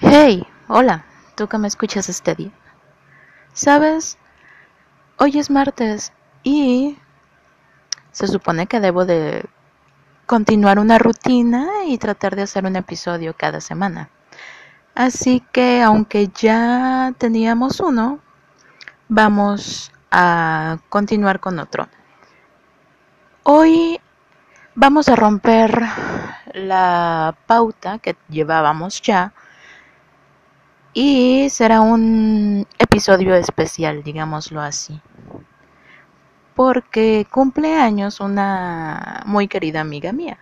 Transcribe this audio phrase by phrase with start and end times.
[0.00, 2.52] Hey, hola, tú que me escuchas este día.
[3.52, 4.16] ¿Sabes?
[5.16, 6.12] Hoy es martes
[6.44, 6.96] y
[8.12, 9.44] se supone que debo de
[10.24, 14.08] continuar una rutina y tratar de hacer un episodio cada semana.
[14.94, 18.20] Así que aunque ya teníamos uno,
[19.08, 21.88] vamos a continuar con otro.
[23.42, 24.00] Hoy
[24.76, 25.82] vamos a romper
[26.54, 29.32] la pauta que llevábamos ya
[30.94, 35.00] y será un episodio especial, digámoslo así.
[36.54, 40.38] Porque cumple años una muy querida amiga mía.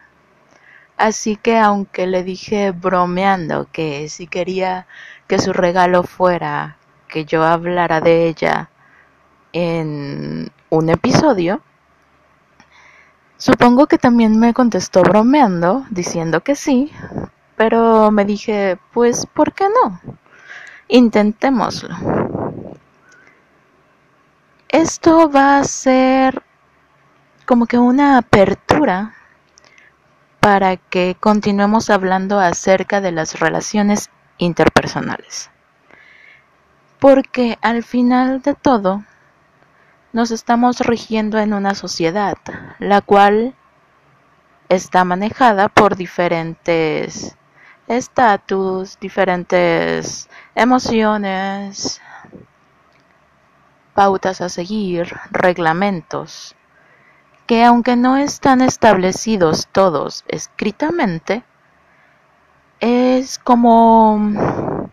[0.96, 4.86] Así que aunque le dije bromeando que si quería
[5.26, 8.70] que su regalo fuera que yo hablara de ella
[9.52, 11.60] en un episodio,
[13.36, 16.90] supongo que también me contestó bromeando, diciendo que sí,
[17.56, 20.00] pero me dije, pues, ¿por qué no?
[20.88, 21.96] Intentémoslo.
[24.68, 26.42] Esto va a ser
[27.44, 29.14] como que una apertura
[30.40, 35.50] para que continuemos hablando acerca de las relaciones interpersonales.
[37.00, 39.02] Porque al final de todo,
[40.12, 42.36] nos estamos rigiendo en una sociedad,
[42.78, 43.54] la cual
[44.68, 47.36] está manejada por diferentes
[47.88, 52.00] estatus, diferentes emociones,
[53.94, 56.54] pautas a seguir, reglamentos,
[57.46, 61.44] que aunque no están establecidos todos escritamente,
[62.80, 64.90] es como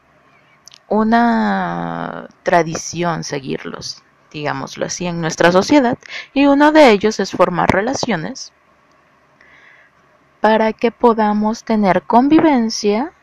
[0.88, 5.98] una tradición seguirlos, digámoslo así, en nuestra sociedad,
[6.34, 8.54] y uno de ellos es formar relaciones
[10.44, 13.14] para que podamos tener convivencia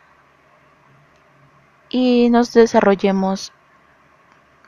[1.90, 3.52] y nos desarrollemos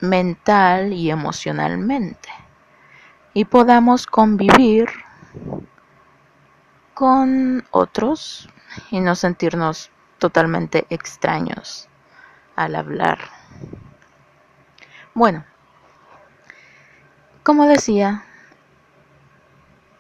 [0.01, 2.29] mental y emocionalmente
[3.33, 4.91] y podamos convivir
[6.93, 8.51] con otros
[8.91, 11.89] y no sentirnos totalmente extraños
[12.55, 13.19] al hablar.
[15.15, 15.47] Bueno,
[17.45, 18.27] como decía,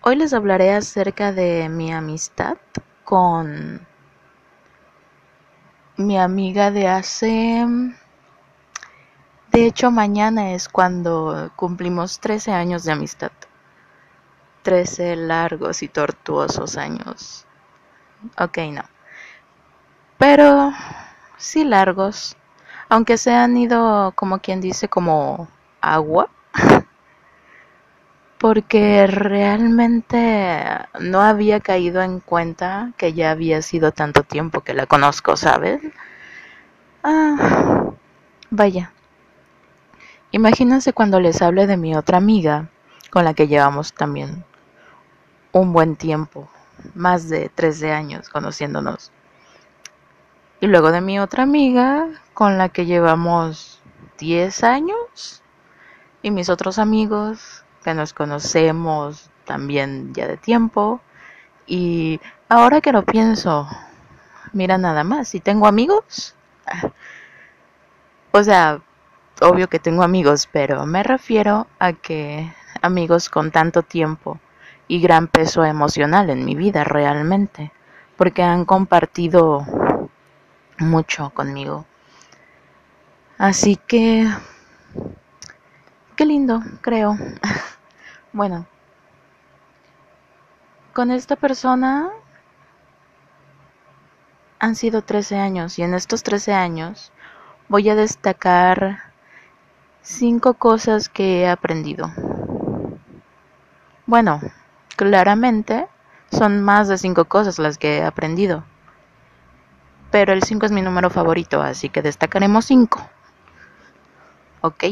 [0.04, 2.56] Hoy les hablaré acerca de mi amistad
[3.04, 3.86] con
[5.96, 7.64] mi amiga de hace...
[9.52, 13.30] De hecho, mañana es cuando cumplimos 13 años de amistad.
[14.62, 17.46] 13 largos y tortuosos años.
[18.40, 18.82] Ok, no.
[20.18, 20.72] Pero
[21.36, 22.36] sí largos.
[22.88, 25.46] Aunque se han ido, como quien dice, como
[25.80, 26.28] agua
[28.42, 30.66] porque realmente
[30.98, 35.80] no había caído en cuenta que ya había sido tanto tiempo que la conozco, ¿sabes?
[37.04, 37.92] Ah,
[38.50, 38.92] vaya.
[40.32, 42.68] Imagínense cuando les hable de mi otra amiga,
[43.10, 44.44] con la que llevamos también
[45.52, 46.50] un buen tiempo,
[46.96, 49.12] más de 13 años conociéndonos.
[50.60, 53.80] Y luego de mi otra amiga, con la que llevamos
[54.18, 55.44] 10 años.
[56.22, 61.00] Y mis otros amigos, que nos conocemos también ya de tiempo.
[61.66, 63.68] Y ahora que lo pienso,
[64.52, 66.34] mira nada más, si tengo amigos,
[68.32, 68.80] o sea,
[69.40, 74.40] obvio que tengo amigos, pero me refiero a que amigos con tanto tiempo
[74.88, 77.72] y gran peso emocional en mi vida realmente,
[78.16, 79.64] porque han compartido
[80.78, 81.86] mucho conmigo.
[83.38, 84.28] Así que,
[86.22, 87.18] qué lindo, creo.
[88.32, 88.64] Bueno,
[90.94, 92.10] con esta persona
[94.60, 97.12] han sido 13 años y en estos 13 años
[97.68, 99.00] voy a destacar
[100.00, 102.10] cinco cosas que he aprendido.
[104.06, 104.40] Bueno,
[104.96, 105.88] claramente
[106.30, 108.64] son más de cinco cosas las que he aprendido.
[110.12, 113.10] Pero el 5 es mi número favorito, así que destacaremos 5.
[114.60, 114.84] ¿Ok?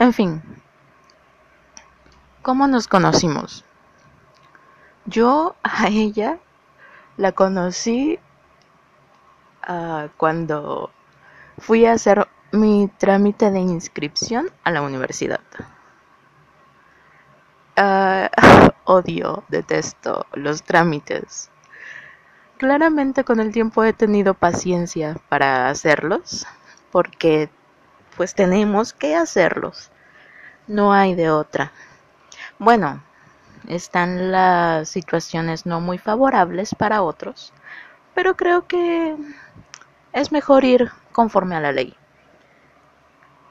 [0.00, 0.42] En fin,
[2.42, 3.66] ¿Cómo nos conocimos?
[5.04, 6.38] Yo a ella
[7.18, 8.18] la conocí
[9.68, 10.90] uh, cuando
[11.58, 15.40] fui a hacer mi trámite de inscripción a la universidad.
[17.76, 21.50] Uh, odio, detesto los trámites.
[22.56, 26.46] Claramente con el tiempo he tenido paciencia para hacerlos,
[26.90, 27.50] porque
[28.16, 29.90] pues tenemos que hacerlos.
[30.66, 31.72] No hay de otra.
[32.58, 33.02] Bueno,
[33.66, 37.52] están las situaciones no muy favorables para otros,
[38.14, 39.16] pero creo que
[40.12, 41.96] es mejor ir conforme a la ley.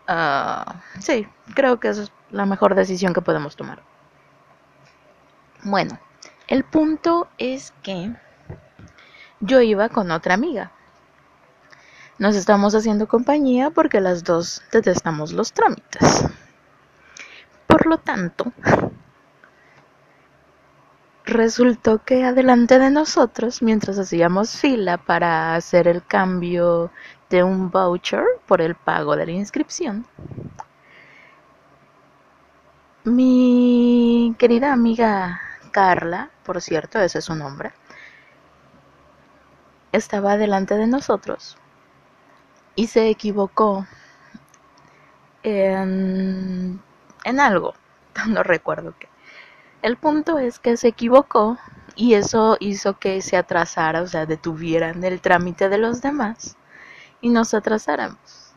[0.07, 3.81] Ah, sí, creo que es la mejor decisión que podemos tomar.
[5.63, 5.99] Bueno,
[6.47, 8.13] el punto es que
[9.39, 10.71] yo iba con otra amiga.
[12.19, 16.25] Nos estamos haciendo compañía porque las dos detestamos los trámites.
[17.65, 18.51] Por lo tanto,
[21.23, 26.91] resultó que adelante de nosotros, mientras hacíamos fila para hacer el cambio
[27.29, 30.05] de un voucher por el pago de la inscripción,
[33.05, 35.39] mi querida amiga
[35.71, 37.71] Carla, por cierto, ese es su nombre,
[39.93, 41.57] estaba delante de nosotros
[42.79, 43.85] y se equivocó
[45.43, 46.81] en,
[47.25, 47.73] en algo,
[48.27, 49.09] no recuerdo qué.
[49.81, 51.57] El punto es que se equivocó
[51.97, 56.55] y eso hizo que se atrasara, o sea, detuvieran el trámite de los demás
[57.19, 58.53] y nos atrasáramos.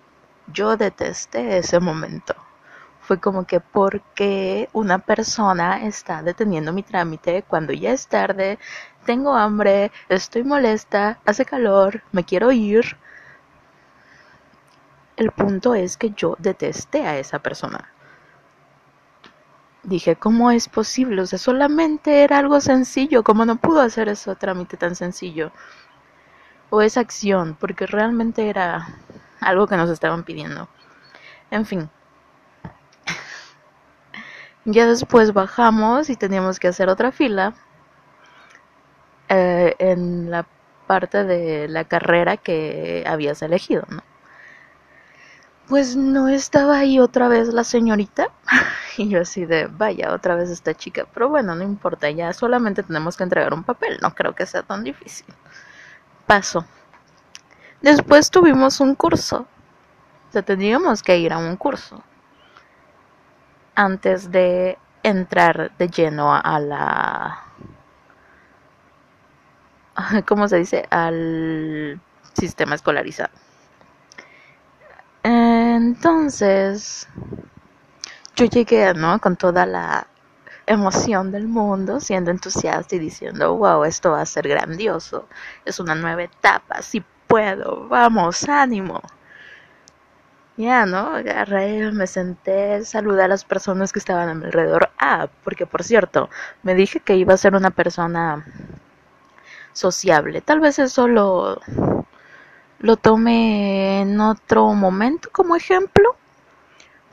[0.47, 2.37] Yo detesté ese momento.
[3.01, 8.61] Fue como que porque una persona está deteniendo mi trámite cuando ya es tarde,
[9.05, 13.02] tengo hambre, estoy molesta, hace calor, me quiero ir.
[15.17, 17.93] El punto es que yo detesté a esa persona.
[19.83, 21.23] Dije, ¿cómo es posible?
[21.23, 25.53] O sea, solamente era algo sencillo, ¿cómo no pudo hacer ese trámite tan sencillo?
[26.71, 28.89] O esa acción, porque realmente era
[29.41, 30.69] algo que nos estaban pidiendo.
[31.51, 31.91] En fin,
[34.65, 37.55] ya después bajamos y teníamos que hacer otra fila
[39.29, 40.47] eh, en la
[40.87, 44.03] parte de la carrera que habías elegido, ¿no?
[45.73, 48.29] Pues no estaba ahí otra vez la señorita.
[48.99, 51.07] Y yo así de, vaya, otra vez esta chica.
[51.15, 53.99] Pero bueno, no importa, ya solamente tenemos que entregar un papel.
[54.03, 55.25] No creo que sea tan difícil.
[56.27, 56.67] Paso.
[57.81, 59.47] Después tuvimos un curso.
[60.29, 62.05] O sea, teníamos que ir a un curso
[63.75, 67.45] antes de entrar de lleno a la...
[70.27, 70.87] ¿Cómo se dice?
[70.91, 71.99] Al
[72.35, 73.33] sistema escolarizado.
[75.75, 77.09] Entonces,
[78.37, 79.19] yo llegué, ¿no?
[79.21, 80.07] Con toda la
[80.67, 85.29] emoción del mundo, siendo entusiasta y diciendo, wow, esto va a ser grandioso,
[85.65, 89.01] es una nueva etapa, si puedo, vamos, ánimo.
[90.57, 91.15] Ya, ¿no?
[91.17, 94.91] Agarré, me senté, saludé a las personas que estaban a mi alrededor.
[94.99, 96.29] Ah, porque por cierto,
[96.63, 98.45] me dije que iba a ser una persona
[99.73, 100.43] sociable.
[100.43, 101.61] Tal vez eso lo,
[102.83, 106.17] lo tome en otro momento como ejemplo.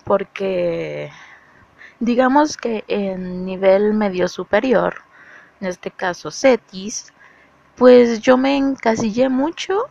[0.03, 1.11] Porque
[1.99, 4.95] digamos que en nivel medio superior,
[5.61, 7.13] en este caso CETIS,
[7.75, 9.85] pues yo me encasillé mucho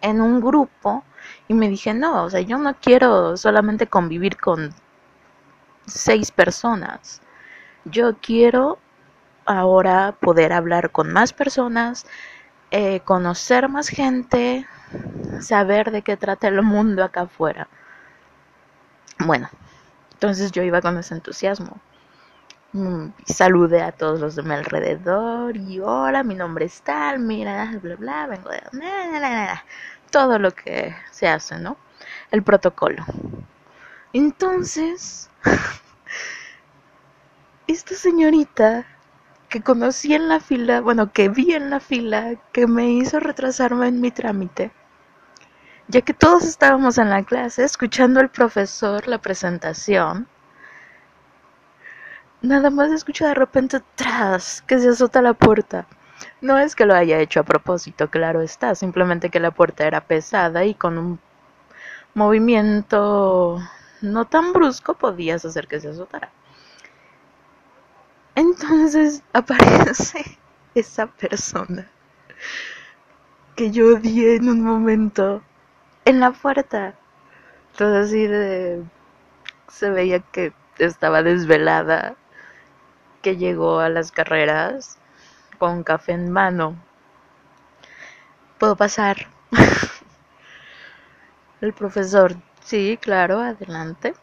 [0.00, 1.04] en un grupo
[1.48, 4.74] y me dije, no, o sea, yo no quiero solamente convivir con
[5.86, 7.22] seis personas.
[7.84, 8.78] Yo quiero
[9.44, 12.06] ahora poder hablar con más personas,
[12.72, 14.66] eh, conocer más gente,
[15.40, 17.68] saber de qué trata el mundo acá afuera.
[19.18, 19.48] Bueno,
[20.14, 21.80] entonces yo iba con ese entusiasmo.
[22.72, 27.72] Mm, saludé a todos los de mi alrededor y hola, mi nombre es tal, mira,
[27.82, 28.60] bla bla, vengo de
[30.10, 31.76] todo lo que se hace, ¿no?
[32.30, 33.04] El protocolo.
[34.12, 35.30] Entonces,
[37.66, 38.86] esta señorita
[39.48, 43.88] que conocí en la fila, bueno, que vi en la fila, que me hizo retrasarme
[43.88, 44.72] en mi trámite,
[45.88, 50.26] ya que todos estábamos en la clase escuchando al profesor la presentación,
[52.42, 55.86] nada más escucho de repente tras que se azota la puerta.
[56.40, 60.00] No es que lo haya hecho a propósito, claro está, simplemente que la puerta era
[60.06, 61.20] pesada y con un
[62.14, 63.60] movimiento
[64.00, 66.30] no tan brusco podías hacer que se azotara.
[68.34, 70.38] Entonces aparece
[70.74, 71.88] esa persona
[73.54, 75.42] que yo odié en un momento
[76.06, 76.94] en la puerta.
[77.76, 78.82] Todo así de...
[79.68, 82.14] Se veía que estaba desvelada,
[83.20, 84.98] que llegó a las carreras
[85.58, 86.76] con café en mano.
[88.58, 89.26] ¿Puedo pasar?
[91.60, 94.14] El profesor, sí, claro, adelante.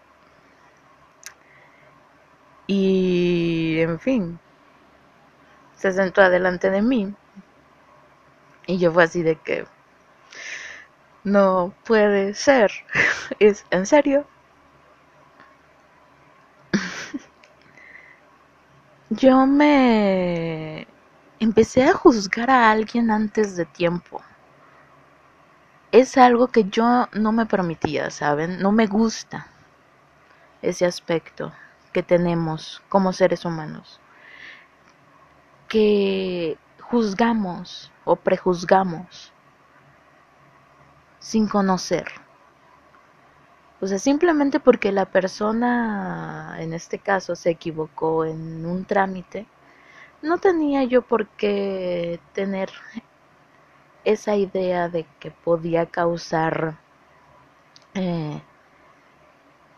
[2.66, 4.40] Y, en fin,
[5.76, 7.14] se sentó adelante de mí.
[8.66, 9.66] Y yo fue así de que,
[11.24, 12.72] no puede ser.
[13.40, 14.28] ¿Es en serio?
[19.10, 20.88] Yo me
[21.40, 24.22] empecé a juzgar a alguien antes de tiempo.
[25.94, 28.60] es algo que yo no me permitía, ¿saben?
[28.60, 29.48] No me gusta
[30.64, 31.54] ese aspecto
[31.92, 34.02] que tenemos como seres humanos.
[35.68, 39.33] Que juzgamos o prejuzgamos
[41.24, 42.06] sin conocer.
[43.80, 49.48] O sea, simplemente porque la persona, en este caso, se equivocó en un trámite,
[50.22, 52.70] no tenía yo por qué tener
[54.04, 56.78] esa idea de que podía causar
[57.94, 58.42] eh,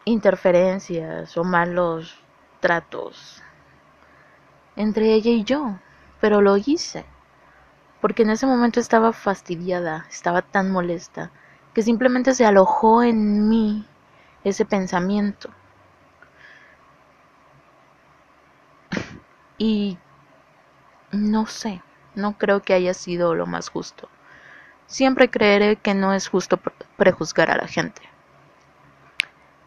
[0.05, 2.17] interferencias o malos
[2.59, 3.43] tratos
[4.75, 5.77] entre ella y yo,
[6.19, 7.05] pero lo hice,
[8.01, 11.31] porque en ese momento estaba fastidiada, estaba tan molesta,
[11.73, 13.87] que simplemente se alojó en mí
[14.43, 15.49] ese pensamiento.
[19.57, 19.97] Y
[21.11, 21.81] no sé,
[22.13, 24.09] no creo que haya sido lo más justo.
[24.87, 26.59] Siempre creeré que no es justo
[26.97, 28.01] prejuzgar a la gente.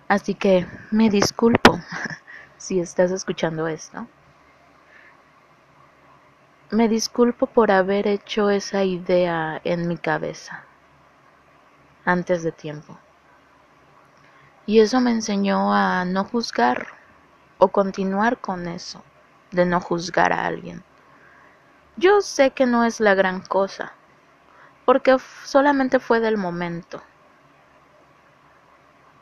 [0.08, 1.78] Así que me disculpo
[2.56, 4.06] si estás escuchando esto.
[6.70, 10.66] Me disculpo por haber hecho esa idea en mi cabeza
[12.04, 12.98] antes de tiempo.
[14.66, 16.88] Y eso me enseñó a no juzgar
[17.56, 19.02] o continuar con eso,
[19.50, 20.84] de no juzgar a alguien.
[21.96, 23.94] Yo sé que no es la gran cosa,
[24.84, 27.02] porque solamente fue del momento.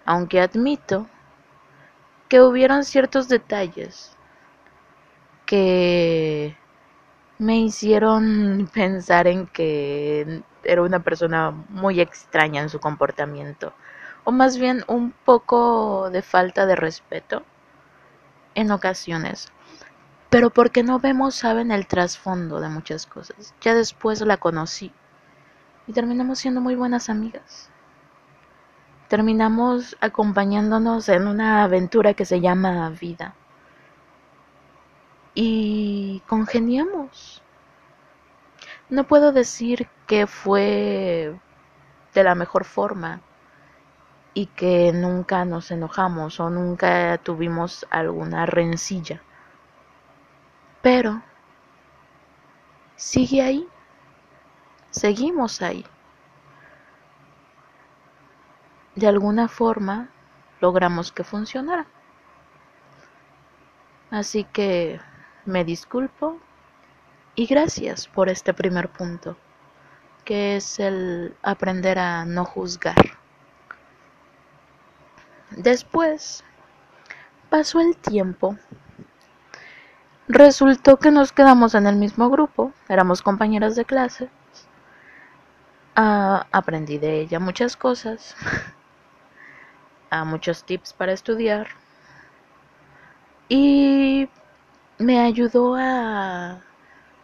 [0.04, 1.06] Aunque admito
[2.28, 4.16] que hubieron ciertos detalles
[5.46, 6.56] que
[7.38, 13.74] me hicieron pensar en que era una persona muy extraña en su comportamiento,
[14.24, 17.44] o más bien un poco de falta de respeto
[18.54, 19.52] en ocasiones,
[20.30, 23.54] pero porque no vemos, saben, el trasfondo de muchas cosas.
[23.60, 24.92] Ya después la conocí
[25.86, 27.70] y terminamos siendo muy buenas amigas.
[29.08, 33.34] Terminamos acompañándonos en una aventura que se llama vida.
[35.36, 37.40] Y congeniamos.
[38.88, 41.38] No puedo decir que fue
[42.12, 43.20] de la mejor forma
[44.34, 49.22] y que nunca nos enojamos o nunca tuvimos alguna rencilla.
[50.82, 51.22] Pero
[52.96, 53.68] sigue ahí
[54.96, 55.84] seguimos ahí.
[58.94, 60.08] De alguna forma
[60.60, 61.86] logramos que funcionara.
[64.10, 65.00] Así que
[65.46, 66.38] me disculpo
[67.34, 69.36] y gracias por este primer punto,
[70.24, 72.96] que es el aprender a no juzgar.
[75.50, 76.44] Después
[77.48, 78.56] pasó el tiempo.
[80.28, 84.28] Resultó que nos quedamos en el mismo grupo, éramos compañeras de clase
[85.98, 88.36] Ah, aprendí de ella muchas cosas,
[90.10, 91.68] a muchos tips para estudiar
[93.48, 94.28] y
[94.98, 96.60] me ayudó a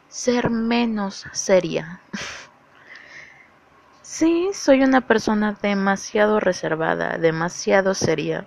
[0.09, 2.01] ser menos seria.
[4.03, 8.47] sí, soy una persona demasiado reservada, demasiado seria,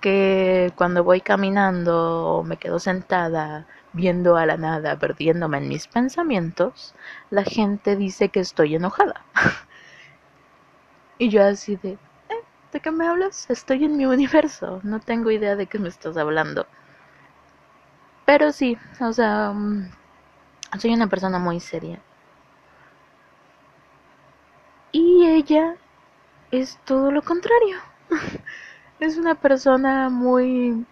[0.00, 5.88] que cuando voy caminando o me quedo sentada viendo a la nada, perdiéndome en mis
[5.88, 6.94] pensamientos,
[7.30, 9.24] la gente dice que estoy enojada.
[11.18, 12.44] y yo así de, ¿eh?
[12.72, 13.50] ¿de qué me hablas?
[13.50, 16.66] Estoy en mi universo, no tengo idea de qué me estás hablando.
[18.28, 19.88] Pero sí, o sea, mm,
[20.78, 21.98] soy una persona muy seria.
[24.92, 25.76] Y ella
[26.50, 27.78] es todo lo contrario.
[29.00, 30.84] es una persona muy...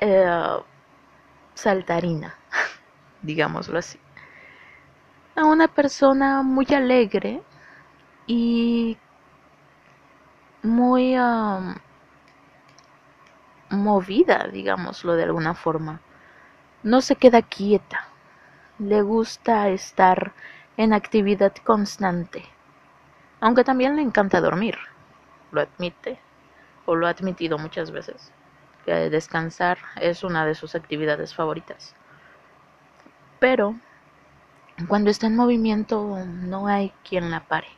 [0.00, 0.62] Eh,
[1.52, 2.38] saltarina,
[3.20, 4.00] digámoslo así.
[5.36, 7.42] A una persona muy alegre
[8.26, 8.96] y
[10.62, 11.74] muy um,
[13.74, 16.00] movida, digámoslo de alguna forma.
[16.82, 18.08] No se queda quieta.
[18.78, 20.32] Le gusta estar
[20.76, 22.44] en actividad constante.
[23.40, 24.76] Aunque también le encanta dormir.
[25.52, 26.18] Lo admite.
[26.86, 28.32] O lo ha admitido muchas veces
[28.84, 31.94] descansar es una de sus actividades favoritas.
[33.38, 33.74] Pero
[34.88, 37.68] cuando está en movimiento no hay quien la pare.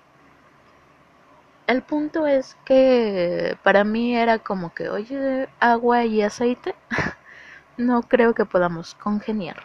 [1.66, 6.76] El punto es que para mí era como que, oye, agua y aceite,
[7.76, 9.64] no creo que podamos congeniar.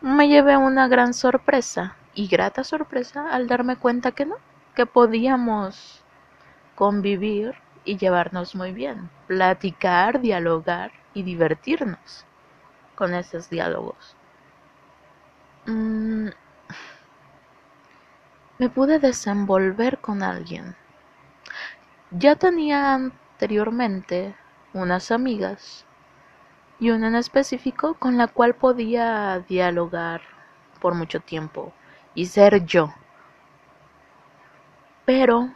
[0.00, 4.36] Me llevé una gran sorpresa y grata sorpresa al darme cuenta que no,
[4.74, 6.02] que podíamos
[6.74, 7.54] convivir
[7.84, 12.26] y llevarnos muy bien, platicar, dialogar y divertirnos
[12.96, 14.16] con esos diálogos.
[15.66, 16.28] Mm,
[18.58, 20.76] me pude desenvolver con alguien.
[22.10, 24.34] Ya tenía anteriormente
[24.72, 25.84] unas amigas
[26.78, 30.20] y una en específico con la cual podía dialogar
[30.80, 31.72] por mucho tiempo
[32.14, 32.92] y ser yo.
[35.04, 35.50] Pero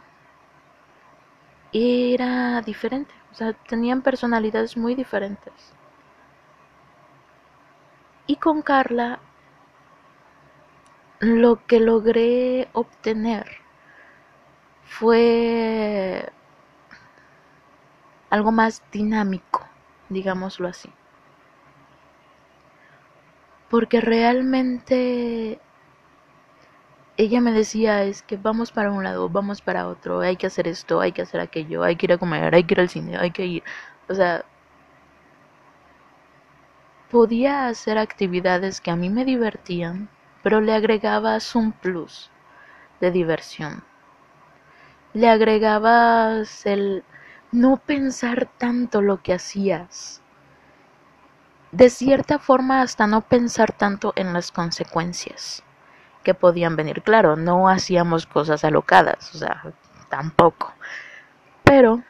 [1.71, 5.53] era diferente, o sea, tenían personalidades muy diferentes.
[8.27, 9.19] Y con Carla
[11.19, 13.45] lo que logré obtener
[14.83, 16.31] fue
[18.29, 19.67] algo más dinámico,
[20.09, 20.91] digámoslo así.
[23.69, 25.59] Porque realmente
[27.17, 30.67] ella me decía es que vamos para un lado, vamos para otro, hay que hacer
[30.67, 33.17] esto, hay que hacer aquello, hay que ir a comer, hay que ir al cine,
[33.17, 33.63] hay que ir.
[34.07, 34.45] O sea,
[37.11, 40.09] podía hacer actividades que a mí me divertían,
[40.43, 42.31] pero le agregabas un plus
[42.99, 43.83] de diversión.
[45.13, 47.03] Le agregabas el
[47.51, 50.21] no pensar tanto lo que hacías.
[51.71, 55.63] De cierta forma hasta no pensar tanto en las consecuencias
[56.23, 57.01] que podían venir.
[57.03, 59.63] Claro, no hacíamos cosas alocadas, o sea,
[60.09, 60.73] tampoco.
[61.63, 62.03] Pero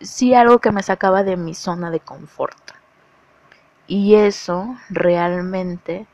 [0.00, 2.72] sí algo que me sacaba de mi zona de confort.
[3.86, 6.06] Y eso realmente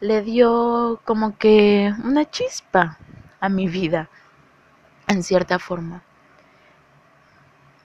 [0.00, 2.98] le dio como que una chispa
[3.38, 4.08] a mi vida,
[5.06, 6.02] en cierta forma.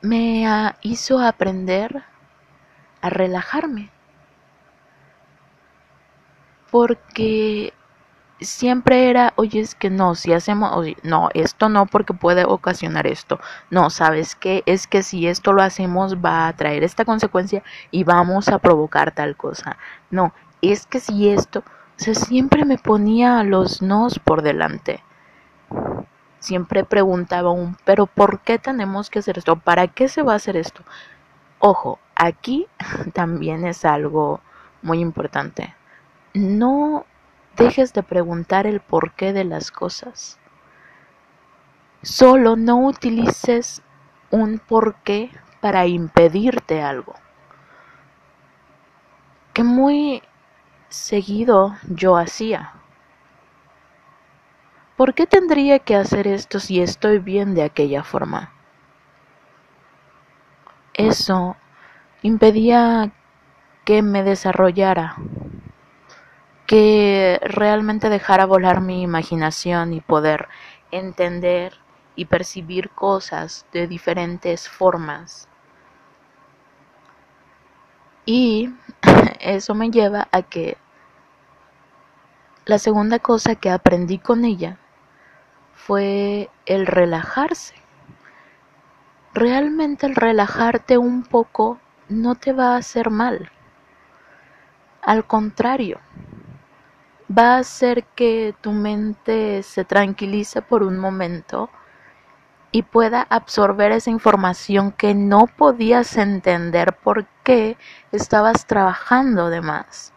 [0.01, 0.45] Me
[0.81, 2.03] hizo aprender
[3.01, 3.91] a relajarme.
[6.71, 7.73] Porque
[8.41, 13.07] siempre era, oye, es que no, si hacemos, oye, no, esto no porque puede ocasionar
[13.07, 13.39] esto.
[13.69, 14.63] No, ¿sabes qué?
[14.65, 19.13] Es que si esto lo hacemos va a traer esta consecuencia y vamos a provocar
[19.13, 19.77] tal cosa.
[20.11, 21.63] No, es que si esto,
[21.97, 25.03] sea, siempre me ponía los nos por delante.
[26.39, 29.55] Siempre preguntaba un, pero ¿por qué tenemos que hacer esto?
[29.55, 30.83] ¿Para qué se va a hacer esto?
[31.59, 32.67] Ojo, aquí
[33.13, 34.41] también es algo
[34.81, 35.73] muy importante.
[36.33, 37.05] No
[37.55, 40.37] dejes de preguntar el porqué de las cosas.
[42.01, 43.81] Solo no utilices
[44.29, 45.31] un porqué
[45.61, 47.15] para impedirte algo.
[49.53, 50.21] Que muy
[50.95, 52.73] seguido yo hacía.
[54.95, 58.53] ¿Por qué tendría que hacer esto si estoy bien de aquella forma?
[60.93, 61.57] Eso
[62.21, 63.11] impedía
[63.83, 65.17] que me desarrollara,
[66.65, 70.47] que realmente dejara volar mi imaginación y poder
[70.91, 71.73] entender
[72.15, 75.49] y percibir cosas de diferentes formas.
[78.25, 78.73] Y
[79.41, 80.77] eso me lleva a que
[82.65, 84.77] la segunda cosa que aprendí con ella
[85.75, 87.75] fue el relajarse.
[89.35, 93.51] Realmente el relajarte un poco no te va a hacer mal.
[95.03, 95.99] Al contrario,
[97.29, 101.69] va a hacer que tu mente se tranquilice por un momento
[102.71, 107.77] y pueda absorber esa información que no podías entender por qué
[108.11, 110.14] estabas trabajando de más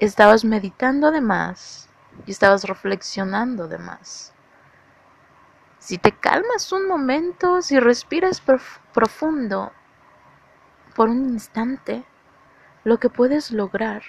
[0.00, 1.88] estabas meditando de más
[2.26, 4.32] y estabas reflexionando de más.
[5.78, 8.42] Si te calmas un momento, si respiras
[8.92, 9.72] profundo
[10.94, 12.04] por un instante,
[12.84, 14.02] lo que puedes lograr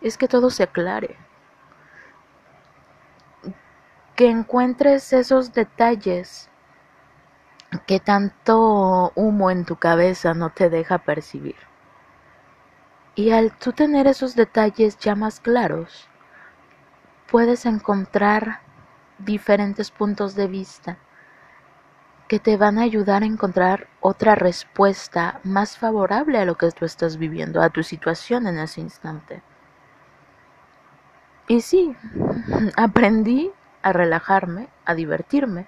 [0.00, 1.16] es que todo se aclare.
[4.16, 6.50] Que encuentres esos detalles
[7.86, 11.69] que tanto humo en tu cabeza no te deja percibir.
[13.20, 16.08] Y al tú tener esos detalles ya más claros,
[17.30, 18.60] puedes encontrar
[19.18, 20.96] diferentes puntos de vista
[22.28, 26.86] que te van a ayudar a encontrar otra respuesta más favorable a lo que tú
[26.86, 29.42] estás viviendo, a tu situación en ese instante.
[31.46, 31.94] Y sí,
[32.78, 33.52] aprendí
[33.82, 35.66] a relajarme, a divertirme,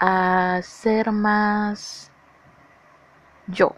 [0.00, 2.10] a ser más
[3.46, 3.76] yo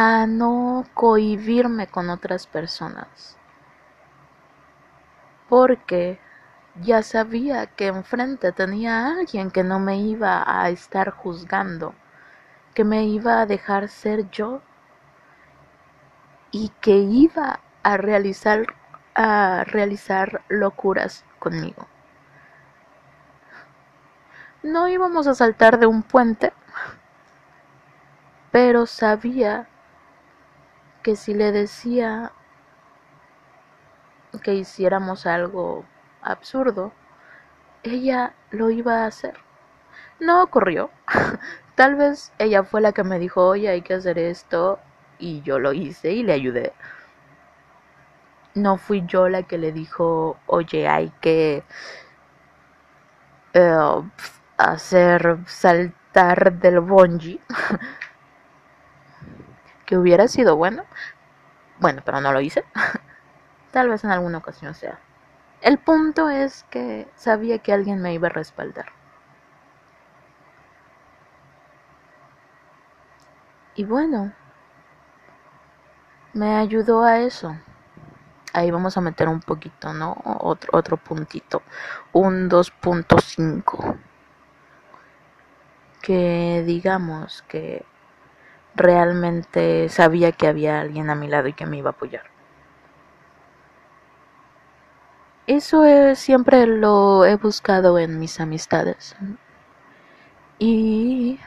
[0.00, 3.36] a no cohibirme con otras personas.
[5.48, 6.20] Porque
[6.80, 11.96] ya sabía que enfrente tenía a alguien que no me iba a estar juzgando,
[12.74, 14.62] que me iba a dejar ser yo
[16.52, 18.66] y que iba a realizar
[19.16, 21.88] a realizar locuras conmigo.
[24.62, 26.52] No íbamos a saltar de un puente,
[28.52, 29.66] pero sabía
[31.08, 32.32] que si le decía
[34.42, 35.86] que hiciéramos algo
[36.20, 36.92] absurdo,
[37.82, 39.38] ella lo iba a hacer.
[40.20, 40.90] No ocurrió.
[41.76, 44.80] Tal vez ella fue la que me dijo, oye, hay que hacer esto,
[45.18, 46.74] y yo lo hice y le ayudé.
[48.52, 51.64] No fui yo la que le dijo, oye, hay que
[53.54, 54.02] eh,
[54.58, 57.40] hacer saltar del bungee.
[59.88, 60.84] que hubiera sido bueno.
[61.80, 62.62] Bueno, pero no lo hice.
[63.72, 65.00] Tal vez en alguna ocasión sea.
[65.62, 68.92] El punto es que sabía que alguien me iba a respaldar.
[73.76, 74.34] Y bueno,
[76.34, 77.56] me ayudó a eso.
[78.52, 80.18] Ahí vamos a meter un poquito, ¿no?
[80.22, 81.62] Otro, otro puntito.
[82.12, 83.96] Un 2.5.
[86.02, 87.86] Que digamos que
[88.78, 92.24] realmente sabía que había alguien a mi lado y que me iba a apoyar.
[95.46, 95.82] Eso
[96.14, 99.16] siempre lo he buscado en mis amistades.
[100.58, 101.40] Y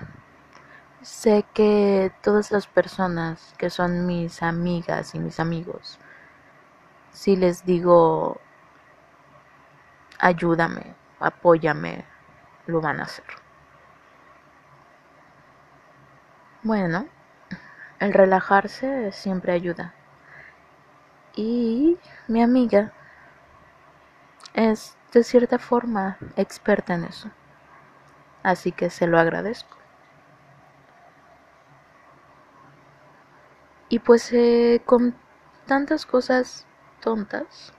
[1.01, 5.99] sé que todas las personas que son mis amigas y mis amigos,
[7.11, 8.39] si les digo,
[10.19, 12.05] ayúdame, apóyame,
[12.67, 13.25] lo van a hacer.
[16.63, 17.07] Bueno,
[18.01, 19.93] el relajarse siempre ayuda.
[21.35, 22.91] Y mi amiga
[24.55, 27.29] es de cierta forma experta en eso.
[28.41, 29.77] Así que se lo agradezco.
[33.87, 35.15] Y pues eh, con
[35.67, 36.65] tantas cosas
[37.01, 37.71] tontas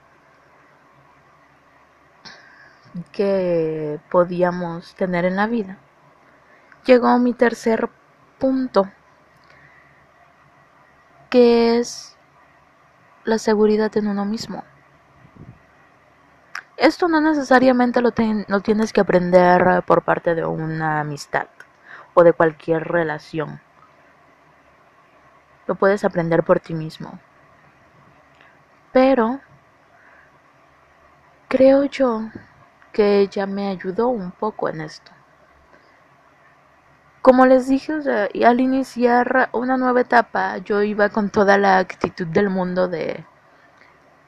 [3.11, 5.79] que podíamos tener en la vida,
[6.85, 7.91] llegó mi tercer
[8.39, 8.89] punto,
[11.33, 12.17] que es
[13.25, 14.63] la seguridad en uno mismo.
[16.77, 18.13] Esto no necesariamente lo,
[18.49, 21.49] lo tienes que aprender por parte de una amistad
[22.13, 23.61] o de cualquier relación
[25.67, 27.19] lo puedes aprender por ti mismo.
[28.93, 29.41] Pero
[31.49, 32.31] creo yo
[32.93, 35.13] que ella me ayudó un poco en esto.
[37.23, 37.95] Como les dije,
[38.45, 43.25] al iniciar una nueva etapa, yo iba con toda la actitud del mundo de,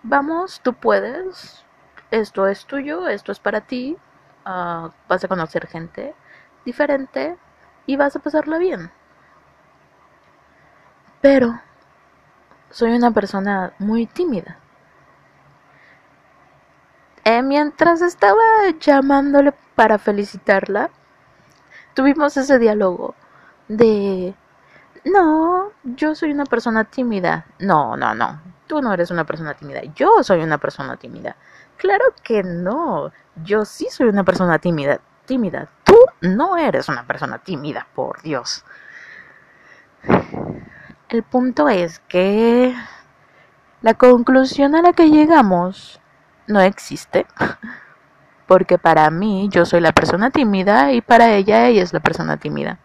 [0.04, 1.64] vamos, tú puedes,
[2.12, 3.96] esto es tuyo, esto es para ti,
[4.44, 6.14] ah, vas a conocer gente
[6.64, 7.36] diferente
[7.86, 8.92] y vas a pasarla bien.
[11.20, 11.60] Pero
[12.70, 14.58] soy una persona muy tímida.
[17.24, 18.42] Eh, mientras estaba
[18.78, 20.90] llamándole para felicitarla,
[21.94, 23.14] tuvimos ese diálogo
[23.68, 24.34] de,
[25.04, 27.46] no, yo soy una persona tímida.
[27.58, 31.36] No, no, no, tú no eres una persona tímida, yo soy una persona tímida.
[31.76, 33.12] Claro que no,
[33.44, 35.68] yo sí soy una persona tímida, tímida.
[35.84, 38.64] Tú no eres una persona tímida, por Dios.
[41.08, 42.74] El punto es que
[43.82, 46.00] la conclusión a la que llegamos
[46.46, 47.26] no existe.
[48.54, 52.36] Porque para mí yo soy la persona tímida y para ella ella es la persona
[52.36, 52.78] tímida.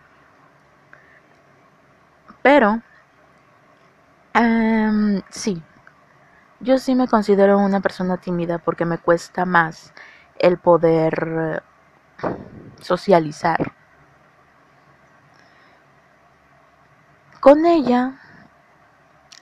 [2.42, 2.82] Pero,
[4.34, 5.62] em, sí,
[6.60, 9.94] yo sí me considero una persona tímida porque me cuesta más
[10.40, 11.62] el poder
[12.82, 13.72] socializar
[17.40, 18.20] Con ella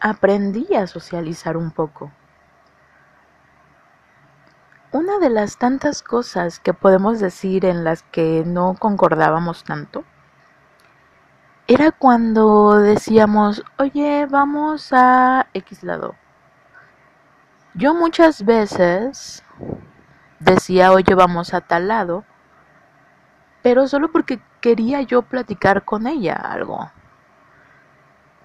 [0.02, 2.12] aprendí a socializar un poco.
[4.98, 10.04] Una de las tantas cosas que podemos decir en las que no concordábamos tanto
[11.68, 16.16] era cuando decíamos, oye, vamos a X lado.
[17.76, 19.44] Yo muchas veces
[20.40, 22.26] decía, oye, vamos a tal lado,
[23.62, 26.90] pero solo porque quería yo platicar con ella algo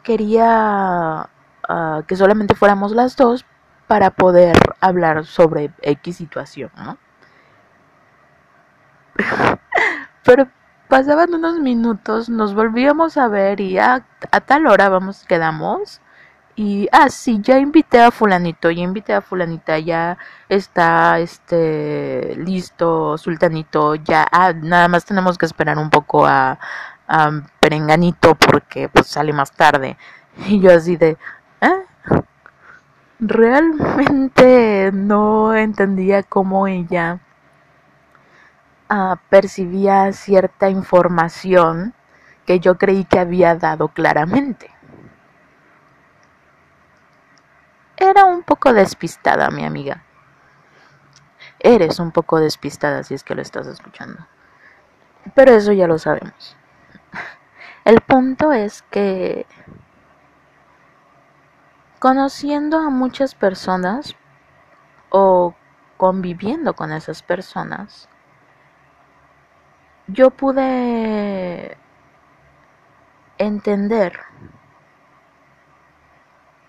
[0.03, 1.31] quería
[1.67, 3.47] ah, que solamente fuéramos las dos
[3.87, 6.99] para poder hablar sobre X situación, ¿no?
[10.25, 10.49] Pero
[10.89, 16.01] pasaban unos minutos, nos volvíamos a ver y a, a tal hora vamos, quedamos.
[16.55, 20.19] Y, ah, sí, ya invité a fulanito, ya invité a fulanita, ya
[20.51, 26.59] está, este, listo, sultanito, ya, ah, nada más tenemos que esperar un poco a,
[27.61, 29.97] Perenganito porque pues sale más tarde.
[30.49, 31.19] Y yo así de.
[33.25, 37.21] Realmente no entendía cómo ella
[38.89, 41.95] ah, percibía cierta información
[42.47, 44.73] que yo creí que había dado claramente.
[47.97, 50.03] era un poco despistada, mi amiga.
[51.61, 54.27] Eres un poco despistada si es que lo estás escuchando.
[55.35, 56.57] Pero eso ya lo sabemos.
[57.85, 59.47] El punto es que
[62.03, 64.17] conociendo a muchas personas
[65.11, 65.55] o
[65.97, 68.09] conviviendo con esas personas,
[70.09, 71.79] yo pude
[73.39, 74.19] entender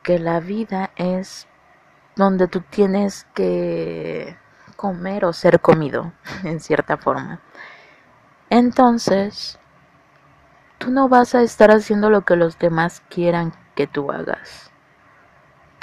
[0.03, 1.47] que la vida es
[2.15, 4.37] donde tú tienes que
[4.75, 7.39] comer o ser comido, en cierta forma.
[8.51, 9.57] Entonces,
[10.77, 14.72] tú no vas a estar haciendo lo que los demás quieran que tú hagas.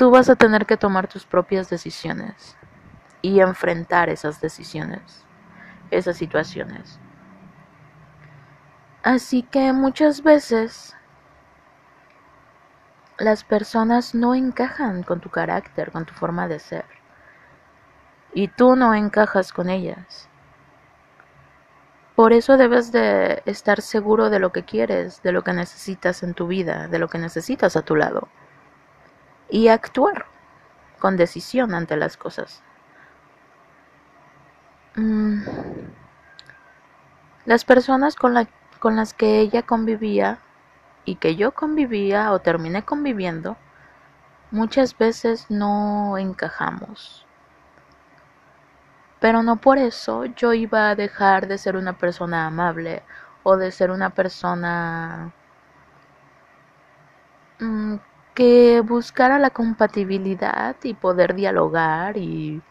[0.01, 2.57] Tú vas a tener que tomar tus propias decisiones
[3.21, 5.27] y enfrentar esas decisiones,
[5.91, 6.99] esas situaciones.
[9.03, 10.97] Así que muchas veces
[13.19, 16.87] las personas no encajan con tu carácter, con tu forma de ser.
[18.33, 20.31] Y tú no encajas con ellas.
[22.17, 26.33] Por eso debes de estar seguro de lo que quieres, de lo que necesitas en
[26.33, 28.31] tu vida, de lo que necesitas a tu lado.
[29.51, 30.27] Y actuar
[30.99, 32.63] con decisión ante las cosas.
[34.95, 35.43] Mm.
[37.47, 38.47] Las personas con, la,
[38.79, 40.39] con las que ella convivía
[41.05, 43.57] y que yo convivía o terminé conviviendo,
[44.51, 47.27] muchas veces no encajamos.
[49.21, 53.03] Pero no por eso yo iba a dejar de ser una persona amable
[53.43, 55.33] o de ser una persona
[57.59, 57.97] mm,
[58.41, 62.63] que buscara la compatibilidad y poder dialogar y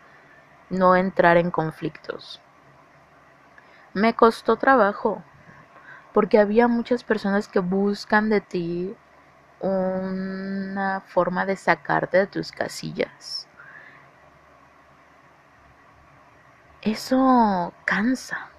[0.71, 2.41] no entrar en conflictos.
[3.93, 5.21] Me costó trabajo,
[6.11, 8.95] porque había muchas personas que buscan de ti
[9.59, 13.47] una forma de sacarte de tus casillas.
[16.81, 18.49] Eso cansa.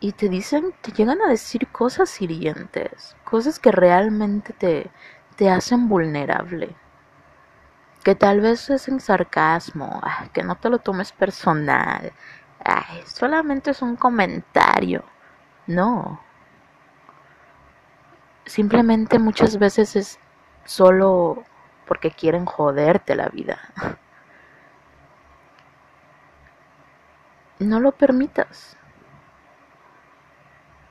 [0.00, 4.90] Y te dicen, te llegan a decir cosas hirientes, cosas que realmente te,
[5.36, 6.76] te hacen vulnerable
[8.06, 10.00] que tal vez es en sarcasmo,
[10.32, 12.12] que no te lo tomes personal,
[13.04, 15.02] solamente es un comentario.
[15.66, 16.20] No.
[18.44, 20.18] Simplemente muchas veces es
[20.64, 21.42] solo
[21.88, 23.58] porque quieren joderte la vida.
[27.58, 28.76] No lo permitas.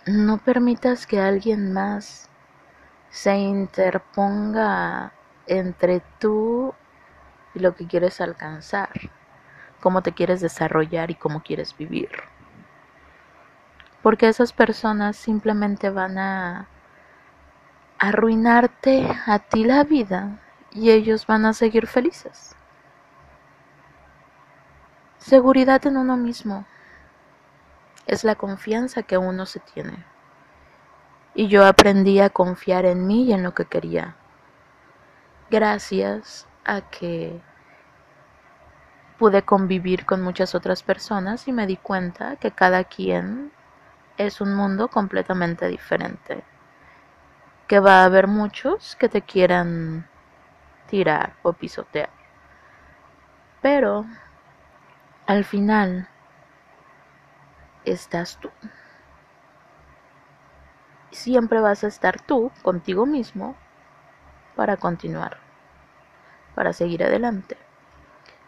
[0.06, 2.30] No permitas que alguien más
[3.10, 5.14] se interponga
[5.48, 6.76] entre tú
[7.56, 8.92] y lo que quieres alcanzar,
[9.80, 12.10] cómo te quieres desarrollar y cómo quieres vivir.
[14.04, 16.68] Porque esas personas simplemente van a
[17.98, 20.40] arruinarte a ti la vida
[20.70, 22.56] y ellos van a seguir felices.
[25.18, 26.64] Seguridad en uno mismo
[28.08, 30.06] es la confianza que uno se tiene.
[31.34, 34.16] Y yo aprendí a confiar en mí y en lo que quería.
[35.50, 37.42] Gracias a que
[39.18, 43.52] pude convivir con muchas otras personas y me di cuenta que cada quien
[44.18, 46.44] es un mundo completamente diferente.
[47.68, 50.08] Que va a haber muchos que te quieran
[50.88, 52.10] tirar o pisotear.
[53.62, 54.06] Pero
[55.26, 56.08] al final
[57.86, 58.52] estás tú.
[61.12, 63.56] Siempre vas a estar tú contigo mismo
[64.56, 65.46] para continuar
[66.56, 67.58] para seguir adelante,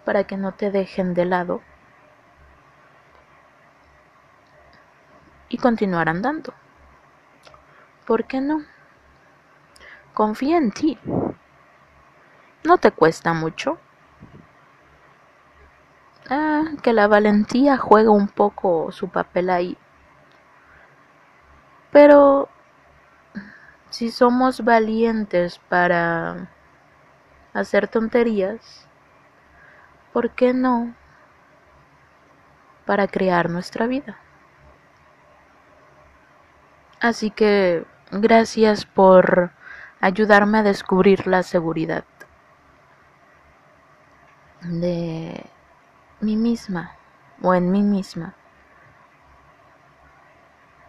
[0.05, 1.61] para que no te dejen de lado
[5.49, 6.53] y continuar andando.
[8.05, 8.63] ¿Por qué no?
[10.13, 10.97] Confía en ti.
[12.63, 13.77] No te cuesta mucho.
[16.29, 19.77] Ah, que la valentía juega un poco su papel ahí.
[21.91, 22.49] Pero
[23.89, 26.49] si somos valientes para
[27.53, 28.87] hacer tonterías,
[30.13, 30.93] ¿por qué no?
[32.85, 34.17] Para crear nuestra vida.
[36.99, 39.51] Así que gracias por
[40.01, 42.03] ayudarme a descubrir la seguridad
[44.61, 45.45] de
[46.19, 46.95] mí misma
[47.41, 48.33] o en mí misma.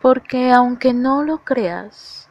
[0.01, 2.29] Porque aunque no lo creas,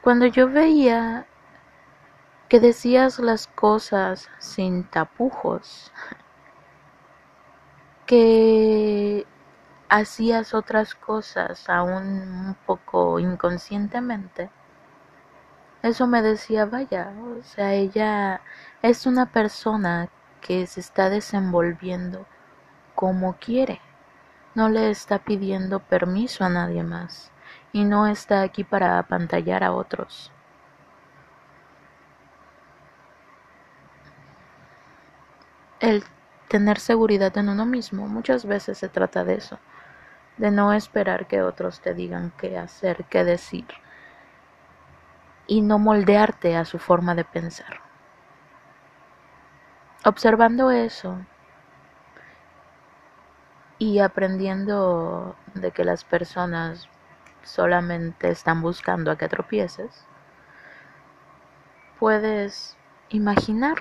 [0.00, 1.26] cuando yo veía
[2.48, 5.92] que decías las cosas sin tapujos,
[8.06, 9.26] que
[9.88, 12.04] hacías otras cosas aún
[12.48, 14.50] un poco inconscientemente,
[15.82, 18.40] eso me decía, vaya, o sea, ella
[18.80, 20.08] es una persona
[20.44, 22.26] que se está desenvolviendo
[22.94, 23.80] como quiere.
[24.54, 27.32] No le está pidiendo permiso a nadie más
[27.72, 30.30] y no está aquí para apantallar a otros.
[35.80, 36.04] El
[36.48, 39.58] tener seguridad en uno mismo muchas veces se trata de eso,
[40.36, 43.66] de no esperar que otros te digan qué hacer, qué decir
[45.46, 47.83] y no moldearte a su forma de pensar.
[50.04, 51.18] Observando eso
[53.78, 56.88] y aprendiendo de que las personas
[57.42, 60.04] solamente están buscando a que tropieces,
[61.98, 62.76] puedes
[63.08, 63.76] imaginar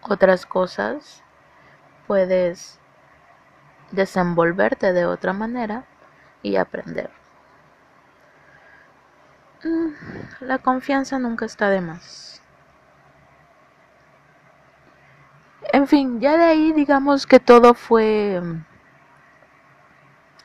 [0.00, 1.22] otras cosas,
[2.06, 2.78] puedes
[3.90, 5.84] desenvolverte de otra manera
[6.42, 7.10] y aprender.
[9.64, 9.90] Mm,
[10.40, 12.37] la confianza nunca está de más.
[15.72, 18.40] En fin, ya de ahí digamos que todo fue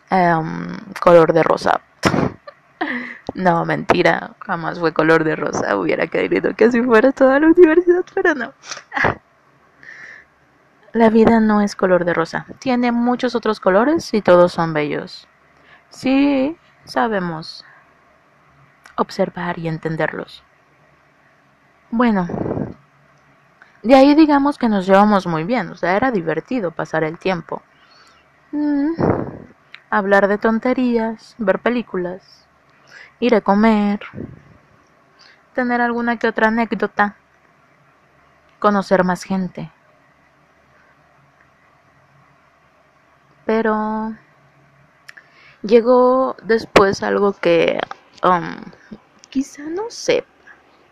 [0.10, 1.82] em, color de rosa.
[3.34, 5.78] no, mentira, jamás fue color de rosa.
[5.78, 8.54] Hubiera querido que así fuera toda la universidad, pero no.
[10.94, 12.46] La vida no es color de rosa.
[12.60, 15.28] Tiene muchos otros colores y todos son bellos.
[15.90, 16.56] Sí,
[16.86, 17.66] sabemos
[18.96, 20.44] observar y entenderlos.
[21.90, 22.28] Bueno,
[23.84, 27.62] de ahí digamos que nos llevamos muy bien, o sea, era divertido pasar el tiempo.
[28.52, 28.94] Mm,
[29.90, 32.48] hablar de tonterías, ver películas,
[33.20, 34.00] ir a comer,
[35.54, 37.16] tener alguna que otra anécdota,
[38.60, 39.70] conocer más gente.
[43.46, 44.16] Pero
[45.62, 47.80] llegó después algo que
[48.24, 48.56] um,
[49.30, 50.28] quizá no sepa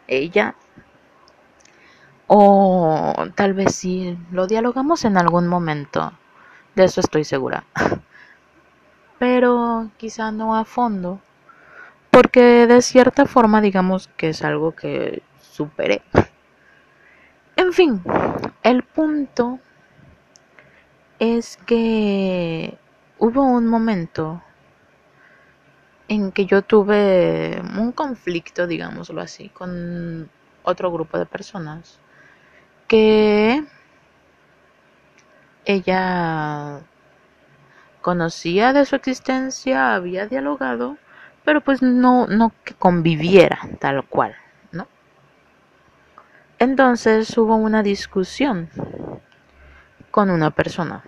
[0.08, 0.56] ella
[2.34, 6.14] o tal vez sí lo dialogamos en algún momento,
[6.76, 7.66] de eso estoy segura.
[9.20, 11.20] Pero quizá no a fondo,
[12.10, 16.04] porque de cierta forma digamos que es algo que superé.
[17.58, 18.02] En fin,
[18.64, 19.60] el punto
[21.20, 22.78] es que
[23.20, 24.42] hubo un momento
[26.08, 30.30] en que yo tuve un conflicto, digámoslo así, con
[30.64, 32.00] otro grupo de personas
[32.92, 33.64] que
[35.64, 36.82] ella
[38.02, 40.98] conocía de su existencia, había dialogado,
[41.46, 44.36] pero pues no, no que conviviera tal cual,
[44.74, 44.90] ¿no?
[46.60, 48.70] Entonces hubo una discusión
[50.12, 51.02] con una persona.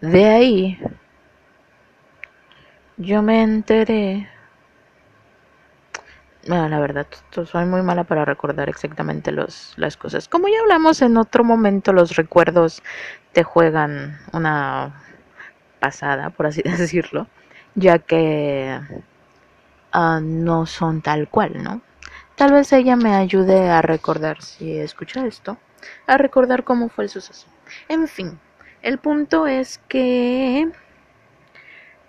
[0.00, 0.80] De ahí
[2.96, 4.28] yo me enteré.
[6.50, 7.06] La verdad,
[7.44, 10.26] soy muy mala para recordar exactamente los, las cosas.
[10.26, 12.82] Como ya hablamos en otro momento, los recuerdos
[13.32, 15.00] te juegan una
[15.78, 17.28] pasada, por así decirlo,
[17.76, 18.80] ya que
[19.92, 21.82] ah, no son tal cual, ¿no?
[22.34, 25.56] Tal vez ella me ayude a recordar, si escucha esto,
[26.08, 27.46] a recordar cómo fue el suceso.
[27.88, 28.40] En fin,
[28.82, 30.68] el punto es que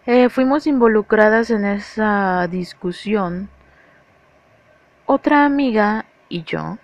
[0.07, 3.47] eh, fuimos involucradas en esa discusión
[5.13, 6.77] otra amiga y yo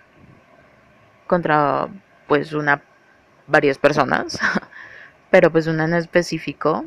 [1.28, 1.88] contra
[2.28, 2.82] pues una
[3.48, 4.40] varias personas
[5.32, 6.86] pero pues una en específico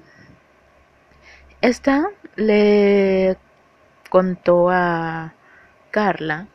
[1.60, 3.36] esta le
[4.10, 5.34] contó a
[5.90, 6.48] Carla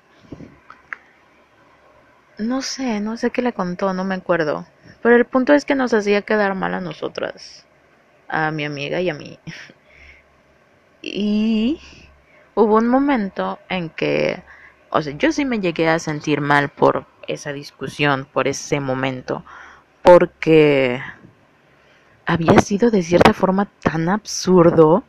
[2.38, 4.65] no sé no sé qué le contó no me acuerdo
[5.02, 7.65] pero el punto es que nos hacía quedar mal a nosotras
[8.28, 9.39] a mi amiga y a mí.
[11.08, 11.80] Y
[12.56, 14.41] hubo un momento en que,
[14.95, 19.43] o sea, yo sí me llegué a sentir mal por esa discusión, por ese momento,
[20.01, 21.01] porque
[22.25, 25.04] había sido de cierta forma tan absurdo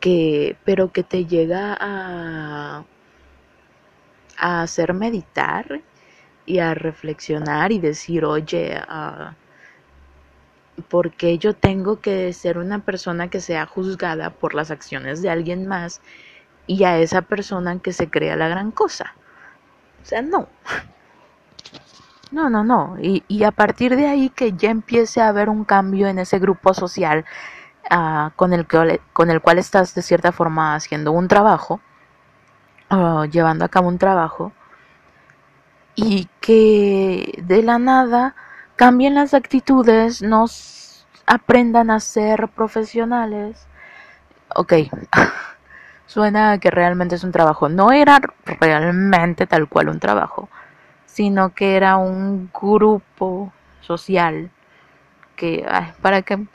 [0.00, 2.84] que, pero que te llega a,
[4.38, 5.80] a hacer meditar
[6.46, 9.36] y a reflexionar y decir, oye, a
[10.88, 15.68] porque yo tengo que ser una persona que sea juzgada por las acciones de alguien
[15.68, 16.00] más
[16.66, 19.14] y a esa persona que se crea la gran cosa.
[20.02, 20.48] O sea, no.
[22.30, 22.96] No, no, no.
[23.00, 26.38] Y, y a partir de ahí que ya empiece a haber un cambio en ese
[26.38, 27.24] grupo social
[27.90, 31.80] uh, con, el que, con el cual estás de cierta forma haciendo un trabajo,
[32.90, 34.52] uh, llevando a cabo un trabajo,
[35.94, 38.34] y que de la nada
[38.76, 43.66] cambien las actitudes, nos aprendan a ser profesionales.
[44.56, 44.72] Ok,
[46.06, 47.68] suena que realmente es un trabajo.
[47.68, 48.20] No era
[48.60, 50.48] realmente tal cual un trabajo,
[51.06, 54.50] sino que era un grupo social
[55.36, 55.66] que,
[56.00, 56.46] para que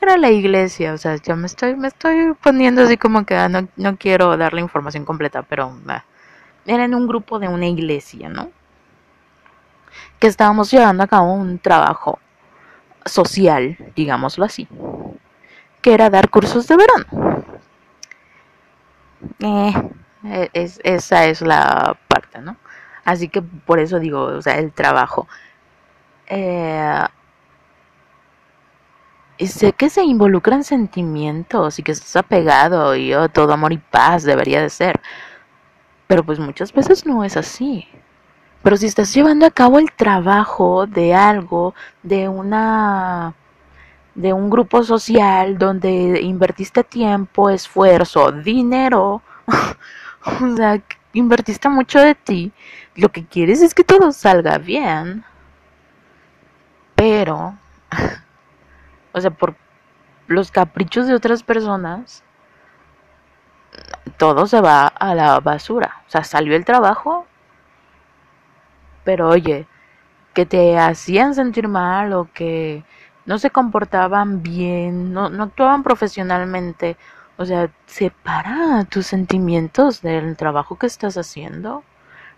[0.00, 3.48] era la iglesia, o sea, yo me estoy, me estoy poniendo así como que ah,
[3.48, 5.72] no, no quiero dar la información completa, pero
[6.66, 8.50] era en un grupo de una iglesia, ¿no?
[10.18, 12.18] Que estábamos llevando a cabo un trabajo
[13.04, 14.68] social, digámoslo así,
[15.80, 17.45] que era dar cursos de verano.
[19.40, 19.72] Eh,
[20.24, 22.56] e, es, esa es la parte, ¿no?
[23.04, 25.28] Así que por eso digo, o sea, el trabajo.
[26.26, 27.04] Eh,
[29.38, 33.78] y sé que se involucran sentimientos y que estás apegado y oh, todo amor y
[33.78, 35.00] paz debería de ser.
[36.06, 37.86] Pero pues muchas veces no es así.
[38.62, 43.34] Pero si estás llevando a cabo el trabajo de algo, de una
[44.16, 49.22] de un grupo social donde invertiste tiempo, esfuerzo, dinero,
[50.42, 52.52] o sea, invertiste mucho de ti,
[52.96, 55.24] lo que quieres es que todo salga bien.
[56.94, 57.54] Pero
[59.12, 59.54] o sea, por
[60.26, 62.24] los caprichos de otras personas,
[64.16, 66.02] todo se va a la basura.
[66.06, 67.26] O sea, salió el trabajo,
[69.04, 69.66] pero oye,
[70.34, 72.84] que te hacían sentir mal o que
[73.26, 76.96] no se comportaban bien, no, no actuaban profesionalmente.
[77.36, 81.84] O sea, separa tus sentimientos del trabajo que estás haciendo.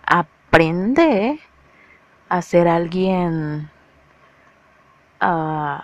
[0.04, 1.40] Aprende
[2.28, 3.70] a ser alguien
[5.22, 5.78] uh,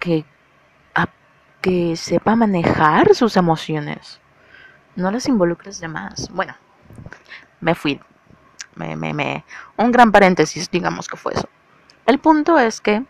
[0.00, 0.24] que,
[1.60, 4.20] que sepa manejar sus emociones.
[4.96, 6.30] No las involucres de más.
[6.30, 6.54] Bueno,
[7.60, 8.00] me fui.
[8.74, 9.44] Me, me, me,
[9.76, 11.48] un gran paréntesis, digamos que fue eso.
[12.06, 13.04] El punto es que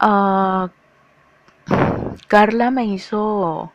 [0.00, 0.68] uh,
[2.28, 3.72] Carla me hizo.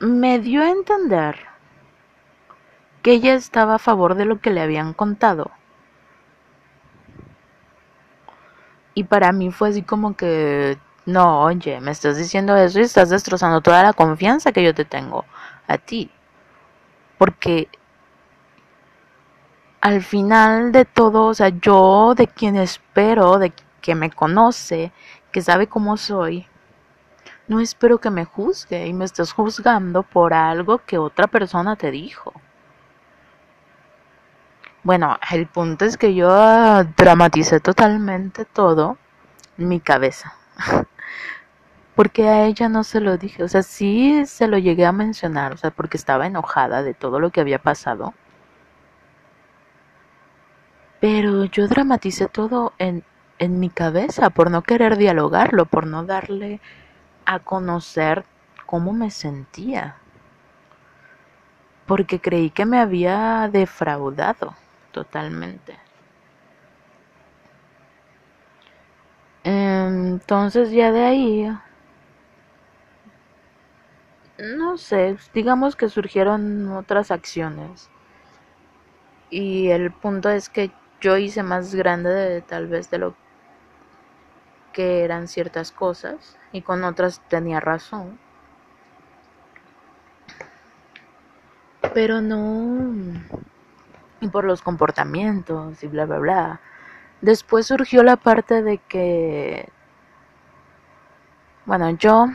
[0.00, 1.36] me dio a entender
[3.02, 5.50] que ella estaba a favor de lo que le habían contado
[8.94, 13.10] Y para mí fue así como que, no, oye, me estás diciendo eso y estás
[13.10, 15.24] destrozando toda la confianza que yo te tengo
[15.66, 16.10] a ti.
[17.18, 17.68] Porque
[19.84, 24.92] al final de todo, o sea, yo de quien espero, de que me conoce,
[25.30, 26.46] que sabe cómo soy,
[27.48, 31.90] no espero que me juzgue y me estés juzgando por algo que otra persona te
[31.90, 32.32] dijo.
[34.84, 36.28] Bueno, el punto es que yo
[36.96, 38.96] dramaticé totalmente todo
[39.58, 40.34] mi cabeza.
[41.94, 43.42] porque a ella no se lo dije.
[43.44, 47.20] O sea, sí se lo llegué a mencionar, o sea, porque estaba enojada de todo
[47.20, 48.14] lo que había pasado.
[51.04, 53.04] Pero yo dramaticé todo en,
[53.38, 56.62] en mi cabeza por no querer dialogarlo, por no darle
[57.26, 58.24] a conocer
[58.64, 59.98] cómo me sentía.
[61.84, 64.54] Porque creí que me había defraudado
[64.92, 65.78] totalmente.
[69.42, 71.58] Entonces ya de ahí,
[74.38, 77.90] no sé, digamos que surgieron otras acciones.
[79.28, 80.70] Y el punto es que
[81.04, 83.14] yo hice más grande de, tal vez de lo
[84.72, 88.18] que eran ciertas cosas y con otras tenía razón.
[91.92, 93.20] Pero no
[94.22, 96.60] y por los comportamientos y bla, bla, bla.
[97.20, 99.68] Después surgió la parte de que,
[101.66, 102.28] bueno, yo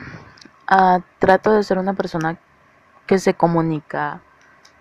[0.70, 2.38] uh, trato de ser una persona
[3.08, 4.22] que se comunica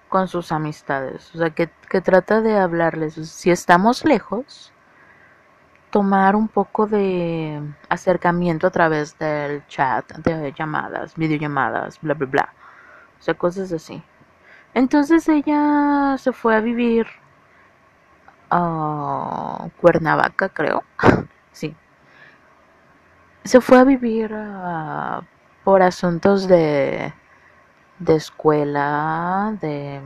[0.08, 3.14] con sus amistades, o sea, que, que trata de hablarles.
[3.14, 4.72] Si estamos lejos,
[5.90, 12.54] tomar un poco de acercamiento a través del chat, de llamadas, videollamadas, bla, bla, bla.
[13.18, 14.02] O sea, cosas así.
[14.74, 17.06] Entonces ella se fue a vivir
[18.50, 20.82] a Cuernavaca, creo.
[21.52, 21.74] sí.
[23.44, 25.22] Se fue a vivir ah,
[25.64, 27.12] por asuntos de,
[27.98, 30.00] de escuela, de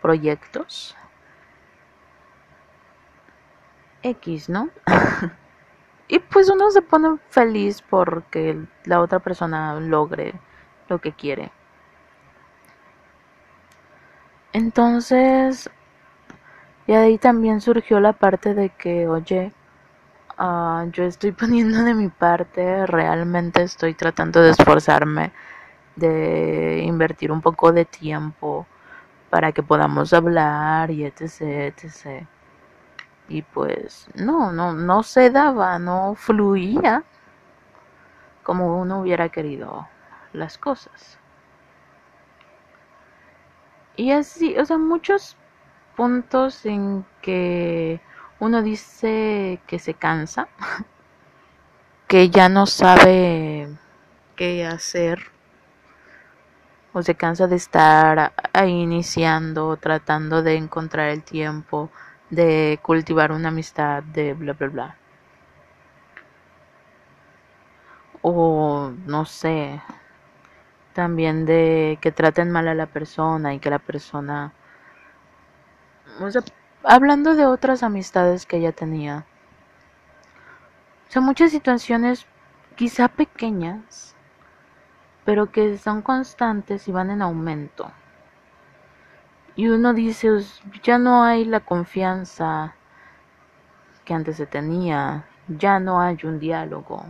[0.00, 0.96] proyectos.
[4.02, 4.68] X, ¿no?
[6.08, 10.34] y pues uno se pone feliz porque la otra persona logre
[10.88, 11.52] lo que quiere.
[14.52, 15.70] Entonces,
[16.86, 19.52] y ahí también surgió la parte de que, oye,
[20.38, 25.32] uh, yo estoy poniendo de mi parte, realmente estoy tratando de esforzarme,
[25.96, 28.66] de invertir un poco de tiempo
[29.30, 32.26] para que podamos hablar y etc, etc.
[33.28, 37.04] Y pues no, no, no se daba, no fluía.
[38.42, 39.88] como uno hubiera querido
[40.32, 41.18] las cosas.
[43.96, 45.36] Y así, o sea, muchos
[45.96, 48.00] puntos en que
[48.40, 50.48] uno dice que se cansa,
[52.08, 53.68] que ya no sabe
[54.36, 55.31] qué hacer,
[56.92, 58.32] o se cansa de estar
[58.66, 61.90] iniciando, tratando de encontrar el tiempo,
[62.30, 64.96] de cultivar una amistad, de bla, bla, bla.
[68.22, 69.80] O no sé,
[70.92, 74.52] también de que traten mal a la persona y que la persona...
[76.20, 76.42] O sea,
[76.84, 79.24] hablando de otras amistades que ella tenía.
[81.08, 82.26] O sea, muchas situaciones
[82.76, 84.11] quizá pequeñas,
[85.24, 87.90] pero que son constantes y van en aumento.
[89.54, 90.30] Y uno dice,
[90.82, 92.74] ya no hay la confianza
[94.04, 97.04] que antes se tenía, ya no hay un diálogo,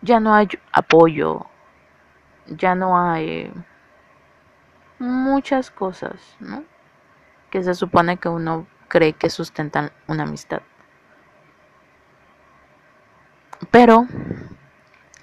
[0.00, 1.46] ya no hay apoyo,
[2.46, 3.52] ya no hay
[4.98, 6.64] muchas cosas, ¿no?
[7.50, 10.62] Que se supone que uno cree que sustentan una amistad.
[13.70, 14.06] Pero,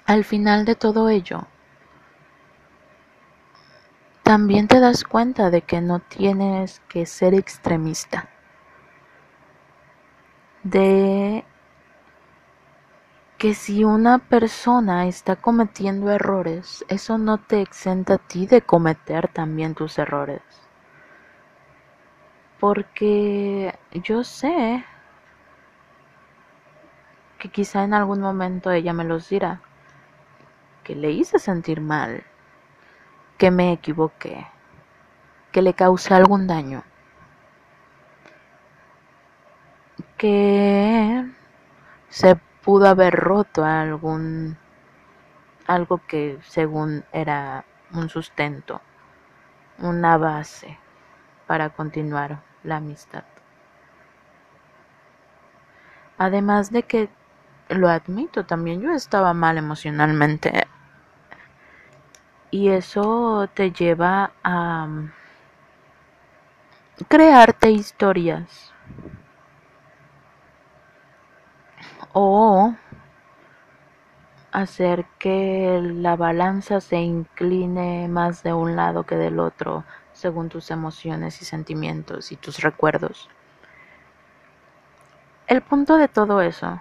[0.06, 1.46] al final de todo ello,
[4.26, 8.28] también te das cuenta de que no tienes que ser extremista.
[10.64, 11.44] De
[13.38, 19.28] que si una persona está cometiendo errores, eso no te exenta a ti de cometer
[19.28, 20.42] también tus errores.
[22.58, 24.84] Porque yo sé
[27.38, 29.60] que quizá en algún momento ella me los dirá,
[30.82, 32.24] que le hice sentir mal,
[33.38, 34.46] que me equivoqué,
[35.52, 36.82] que le causé algún daño,
[40.16, 41.24] que
[42.08, 44.56] se pudo haber roto algún
[45.66, 48.80] algo que según era un sustento,
[49.78, 50.78] una base
[51.46, 53.24] para continuar la amistad.
[56.18, 57.10] Además de que
[57.68, 60.66] lo admito también yo estaba mal emocionalmente
[62.50, 64.88] y eso te lleva a
[67.08, 68.72] crearte historias
[72.12, 72.74] o
[74.52, 79.84] hacer que la balanza se incline más de un lado que del otro
[80.14, 83.28] según tus emociones y sentimientos y tus recuerdos.
[85.46, 86.80] El punto de todo eso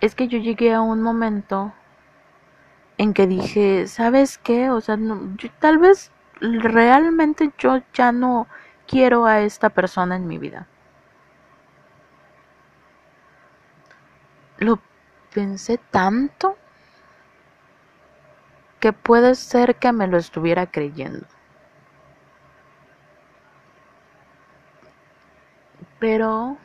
[0.00, 1.74] es que yo llegué a un momento
[3.04, 4.70] en que dije, ¿sabes qué?
[4.70, 4.98] O sea,
[5.60, 8.48] tal vez realmente yo ya no
[8.86, 10.66] quiero a esta persona en mi vida.
[14.58, 14.80] Lo
[15.34, 16.56] pensé tanto
[18.80, 21.26] que puede ser que me lo estuviera creyendo.
[25.98, 26.56] Pero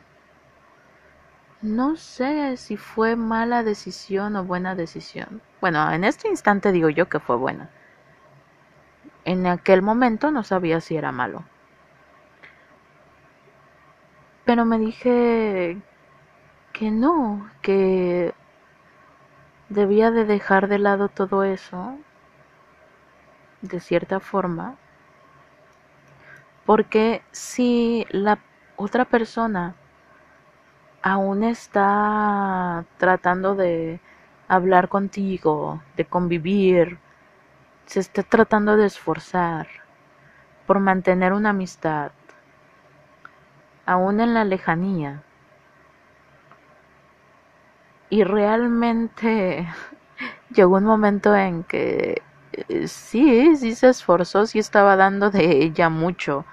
[1.62, 5.42] no sé si fue mala decisión o buena decisión.
[5.60, 7.68] Bueno, en este instante digo yo que fue buena.
[9.24, 11.44] En aquel momento no sabía si era malo.
[14.44, 15.78] Pero me dije
[16.72, 18.34] que no, que
[19.68, 21.98] debía de dejar de lado todo eso,
[23.60, 24.76] de cierta forma,
[26.64, 28.38] porque si la
[28.76, 29.74] otra persona
[31.02, 34.00] aún está tratando de
[34.48, 36.98] hablar contigo, de convivir,
[37.86, 39.68] se está tratando de esforzar
[40.66, 42.12] por mantener una amistad,
[43.86, 45.22] aún en la lejanía.
[48.08, 49.68] Y realmente
[50.50, 52.22] llegó un momento en que
[52.52, 56.44] eh, sí, sí se esforzó, sí estaba dando de ella mucho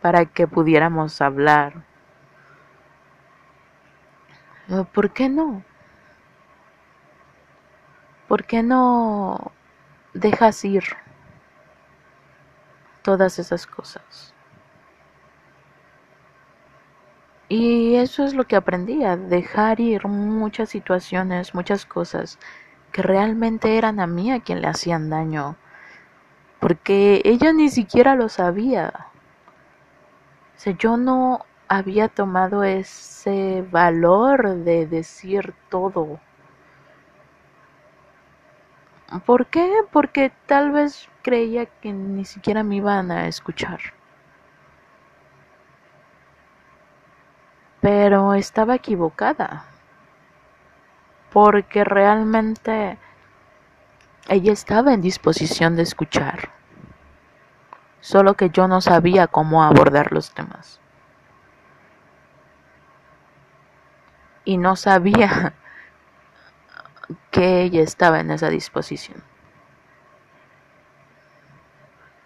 [0.00, 1.84] para que pudiéramos hablar.
[4.92, 5.62] ¿Por qué no?
[8.28, 9.52] ¿Por qué no
[10.14, 10.84] dejas ir
[13.02, 14.34] todas esas cosas?
[17.48, 22.38] Y eso es lo que aprendí, a dejar ir muchas situaciones, muchas cosas
[22.90, 25.56] que realmente eran a mí a quien le hacían daño,
[26.60, 28.92] porque ella ni siquiera lo sabía.
[30.56, 36.20] O sea, yo no había tomado ese valor de decir todo
[39.20, 39.70] ¿Por qué?
[39.92, 43.80] Porque tal vez creía que ni siquiera me iban a escuchar.
[47.80, 49.66] Pero estaba equivocada.
[51.32, 52.96] porque realmente
[54.28, 56.50] ella estaba en disposición de escuchar,
[58.00, 60.80] solo que yo no sabía cómo abordar los temas.
[64.44, 65.54] Y no sabía
[67.30, 69.22] que ella estaba en esa disposición.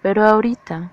[0.03, 0.93] Pero ahorita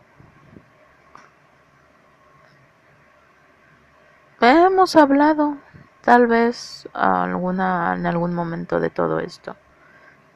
[4.42, 5.58] hemos hablado
[6.02, 9.56] tal vez alguna en algún momento de todo esto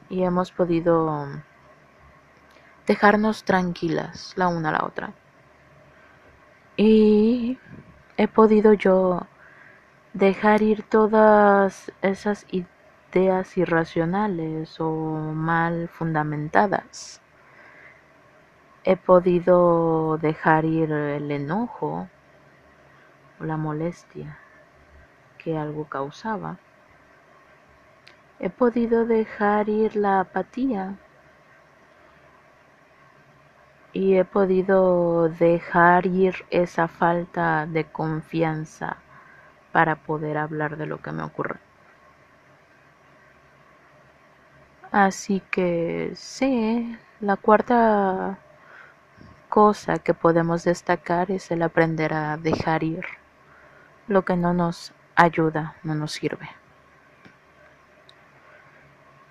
[0.08, 1.28] y hemos podido
[2.86, 5.12] dejarnos tranquilas la una a la otra.
[6.76, 7.58] Y
[8.16, 9.26] he podido yo
[10.12, 14.90] dejar ir todas esas ideas irracionales o
[15.34, 17.20] mal fundamentadas.
[18.82, 22.08] He podido dejar ir el enojo
[23.38, 24.38] o la molestia
[25.38, 26.58] que algo causaba.
[28.40, 30.96] He podido dejar ir la apatía
[33.92, 38.96] y he podido dejar ir esa falta de confianza
[39.72, 41.60] para poder hablar de lo que me ocurre.
[44.92, 48.38] Así que sí, la cuarta
[49.48, 53.04] cosa que podemos destacar es el aprender a dejar ir
[54.08, 56.48] lo que no nos ayuda, no nos sirve.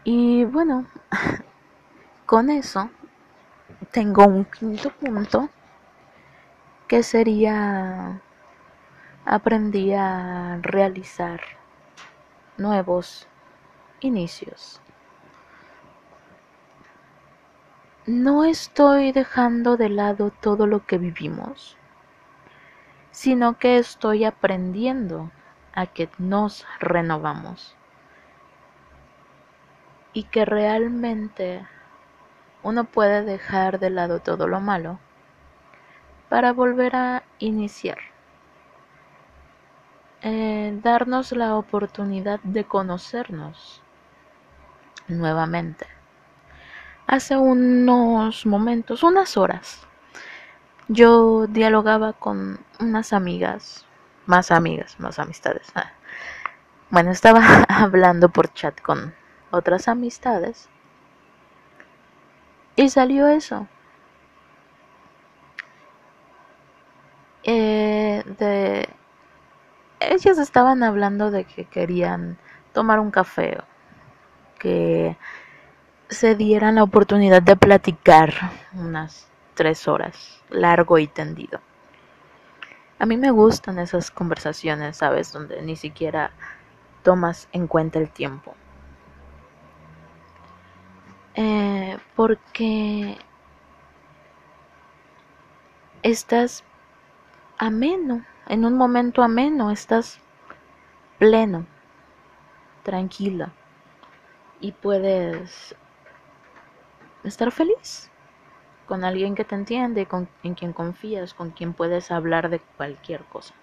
[0.04, 0.86] Y bueno,
[2.26, 2.90] con eso
[3.92, 5.50] tengo un quinto punto
[6.88, 8.22] que sería
[9.32, 11.40] aprendí a realizar
[12.58, 13.28] nuevos
[14.00, 14.82] inicios.
[18.08, 21.78] No estoy dejando de lado todo lo que vivimos,
[23.12, 25.30] sino que estoy aprendiendo
[25.76, 27.76] a que nos renovamos
[30.12, 31.68] y que realmente
[32.64, 34.98] uno puede dejar de lado todo lo malo
[36.30, 38.09] para volver a iniciar.
[40.22, 43.82] Eh, darnos la oportunidad de conocernos
[45.08, 45.88] nuevamente.
[47.08, 49.88] Hace unos momentos, unas horas,
[50.90, 53.86] yo dialogaba con unas amigas,
[54.26, 55.72] más amigas, más amistades.
[55.76, 55.92] Ah.
[56.90, 59.16] Bueno, estaba hablando por chat con
[59.52, 60.70] otras amistades.
[62.76, 63.68] Y salió eso.
[67.44, 68.90] Eh, de
[70.00, 72.38] ellas estaban hablando de que querían
[72.74, 73.58] tomar un café,
[74.58, 75.18] que
[76.10, 78.34] se dieran la oportunidad de platicar
[78.74, 81.60] unas tres horas, largo y tendido.
[82.98, 85.32] A mí me gustan esas conversaciones, ¿sabes?
[85.32, 86.32] Donde ni siquiera
[87.04, 88.56] tomas en cuenta el tiempo.
[91.36, 93.18] Eh, porque
[96.04, 96.64] estás
[97.58, 100.20] ameno, en un momento ameno, estás
[101.20, 101.66] pleno,
[102.84, 103.54] tranquila
[104.60, 105.76] y puedes
[107.24, 108.10] estar feliz
[108.88, 113.24] con alguien que te entiende, con, en quien confías, con quien puedes hablar de cualquier
[113.26, 113.54] cosa.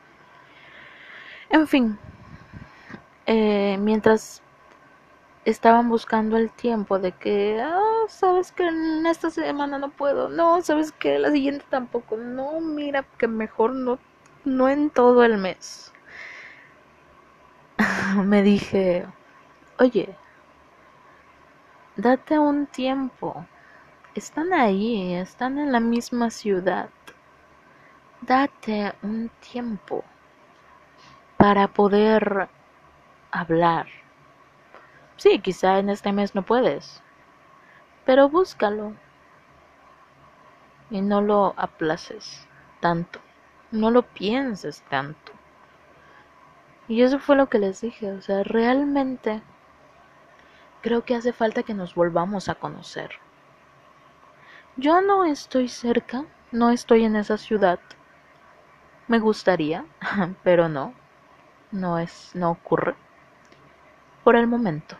[1.50, 1.98] En fin,
[3.26, 4.40] eh, mientras
[5.44, 10.62] estaban buscando el tiempo de que, ah, sabes que en esta semana no puedo, no,
[10.62, 13.98] sabes que la siguiente tampoco, no, mira que mejor no,
[14.46, 15.92] no en todo el mes.
[18.16, 19.04] Me dije,
[19.78, 20.16] oye,
[21.96, 23.44] date un tiempo,
[24.14, 26.88] están ahí, están en la misma ciudad,
[28.20, 30.04] date un tiempo
[31.36, 32.48] para poder
[33.32, 33.86] hablar.
[35.16, 37.02] Sí, quizá en este mes no puedes,
[38.04, 38.94] pero búscalo
[40.88, 42.46] y no lo aplaces
[42.80, 43.18] tanto,
[43.70, 45.32] no lo pienses tanto.
[46.88, 49.42] Y eso fue lo que les dije, o sea, realmente
[50.82, 53.10] creo que hace falta que nos volvamos a conocer.
[54.76, 57.80] Yo no estoy cerca, no estoy en esa ciudad.
[59.08, 59.84] Me gustaría,
[60.44, 60.94] pero no,
[61.72, 62.94] no es, no ocurre
[64.22, 64.96] por el momento.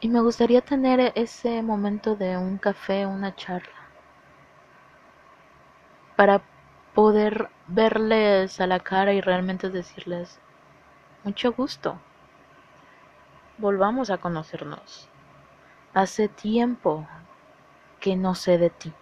[0.00, 3.83] Y me gustaría tener ese momento de un café, una charla,
[6.16, 6.42] para
[6.94, 10.38] poder verles a la cara y realmente decirles,
[11.24, 11.98] mucho gusto,
[13.58, 15.08] volvamos a conocernos.
[15.92, 17.06] Hace tiempo
[18.00, 18.92] que no sé de ti.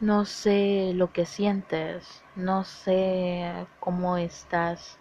[0.00, 4.98] No sé lo que sientes, no sé cómo estás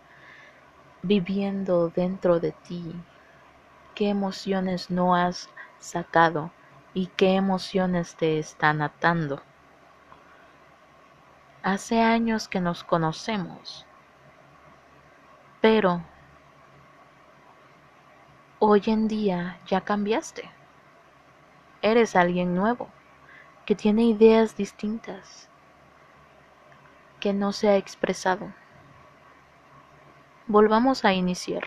[1.01, 2.93] viviendo dentro de ti,
[3.95, 6.51] qué emociones no has sacado
[6.93, 9.41] y qué emociones te están atando.
[11.61, 13.85] Hace años que nos conocemos,
[15.59, 16.01] pero
[18.59, 20.49] hoy en día ya cambiaste.
[21.81, 22.87] Eres alguien nuevo,
[23.65, 25.49] que tiene ideas distintas,
[27.19, 28.53] que no se ha expresado.
[30.47, 31.63] Volvamos a iniciar.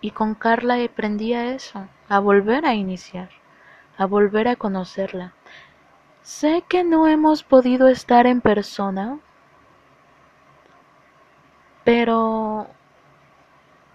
[0.00, 3.28] Y con Carla aprendí a eso, a volver a iniciar,
[3.98, 5.34] a volver a conocerla.
[6.26, 9.20] Sé que no hemos podido estar en persona,
[11.84, 12.66] pero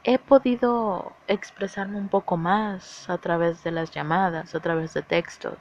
[0.05, 5.57] he podido expresarme un poco más a través de las llamadas, a través de textos.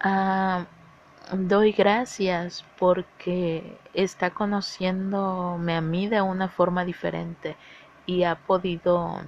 [0.00, 0.64] Ah,
[1.32, 7.58] doy gracias porque está conociéndome a mí de una forma diferente
[8.06, 9.20] y ha podido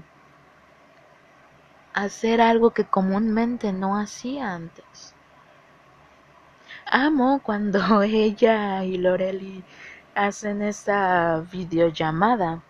[1.92, 5.14] hacer algo que comúnmente no hacía antes.
[6.90, 9.62] Amo cuando ella y Loreli
[10.14, 12.62] hacen esa videollamada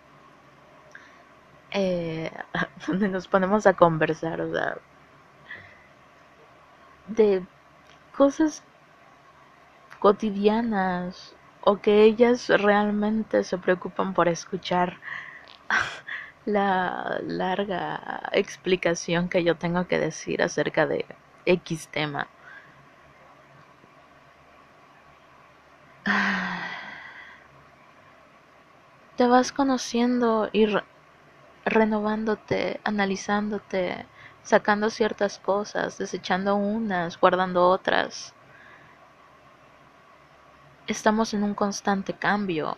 [1.71, 2.31] eh,
[2.87, 4.77] donde nos ponemos a conversar, o sea,
[7.09, 7.43] de
[8.15, 8.63] cosas
[9.99, 14.99] cotidianas o que ellas realmente se preocupan por escuchar
[16.45, 21.07] la larga explicación que yo tengo que decir acerca de
[21.47, 22.29] X tema.
[29.17, 30.67] Te vas conociendo y
[31.65, 34.07] renovándote, analizándote,
[34.43, 38.35] sacando ciertas cosas, desechando unas, guardando otras.
[40.87, 42.77] Estamos en un constante cambio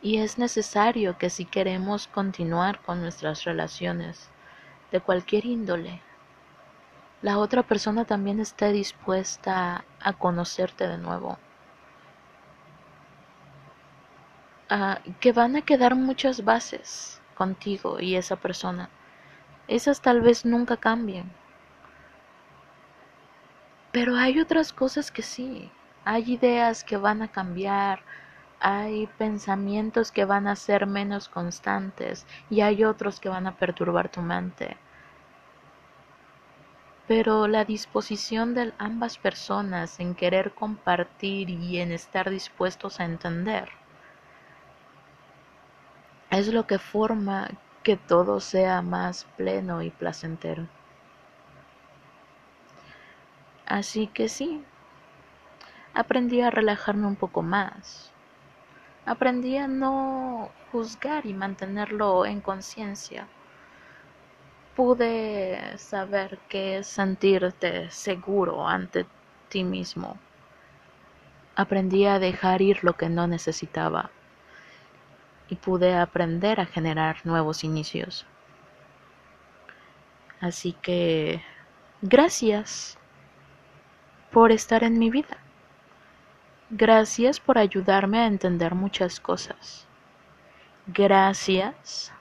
[0.00, 4.28] y es necesario que si queremos continuar con nuestras relaciones
[4.92, 6.00] de cualquier índole,
[7.22, 11.38] la otra persona también esté dispuesta a conocerte de nuevo.
[14.68, 18.90] Ah, que van a quedar muchas bases contigo y esa persona.
[19.68, 21.30] Esas tal vez nunca cambien.
[23.92, 25.70] Pero hay otras cosas que sí.
[26.04, 28.00] Hay ideas que van a cambiar,
[28.58, 34.08] hay pensamientos que van a ser menos constantes y hay otros que van a perturbar
[34.08, 34.76] tu mente.
[37.06, 43.68] Pero la disposición de ambas personas en querer compartir y en estar dispuestos a entender
[46.30, 47.48] es lo que forma
[47.82, 50.66] que todo sea más pleno y placentero.
[53.66, 54.64] Así que sí,
[55.94, 58.12] aprendí a relajarme un poco más.
[59.04, 63.28] Aprendí a no juzgar y mantenerlo en conciencia.
[64.74, 69.06] Pude saber qué es sentirte seguro ante
[69.48, 70.18] ti mismo.
[71.54, 74.10] Aprendí a dejar ir lo que no necesitaba
[75.48, 78.26] y pude aprender a generar nuevos inicios.
[80.40, 81.42] Así que
[82.02, 82.98] gracias
[84.30, 85.38] por estar en mi vida.
[86.70, 89.86] Gracias por ayudarme a entender muchas cosas.
[90.88, 92.12] Gracias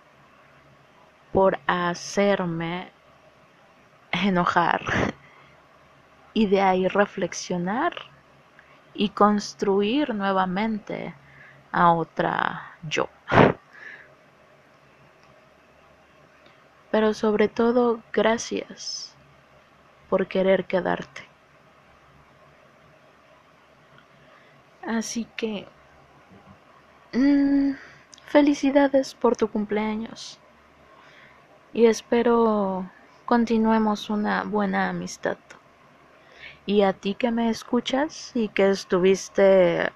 [1.34, 2.92] por hacerme
[4.12, 4.82] enojar
[6.34, 7.94] y de ahí reflexionar
[8.94, 11.14] y construir nuevamente
[11.72, 13.10] a otra yo.
[16.96, 19.14] Pero sobre todo, gracias
[20.10, 21.24] por querer quedarte.
[24.82, 25.68] Así que,
[27.12, 27.72] mm,
[28.28, 30.40] felicidades por tu cumpleaños.
[31.74, 32.90] Y espero
[33.26, 35.38] continuemos una buena amistad.
[36.66, 39.92] Y a ti que me escuchas y que estuviste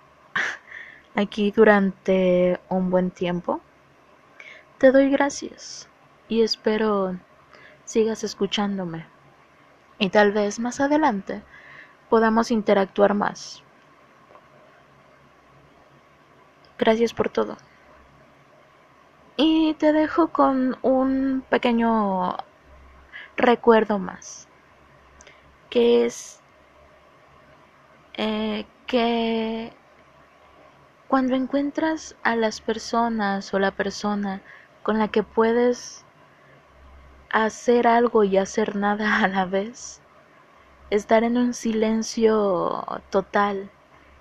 [1.16, 3.62] aquí durante un buen tiempo.
[4.80, 5.89] Te doy gracias
[6.30, 7.18] y espero
[7.84, 9.06] sigas escuchándome
[9.98, 11.44] y tal vez más adelante
[12.10, 13.64] podamos interactuar más.
[16.78, 17.58] Gracias por todo.
[19.36, 22.38] Y te dejo con un pequeño
[23.36, 24.48] recuerdo más,
[25.70, 26.42] que es
[28.14, 29.74] eh, que
[31.08, 34.42] cuando encuentras a las personas o la persona
[34.84, 36.06] con la que puedes
[37.30, 40.02] hacer algo y hacer nada a la vez,
[40.90, 43.70] estar en un silencio total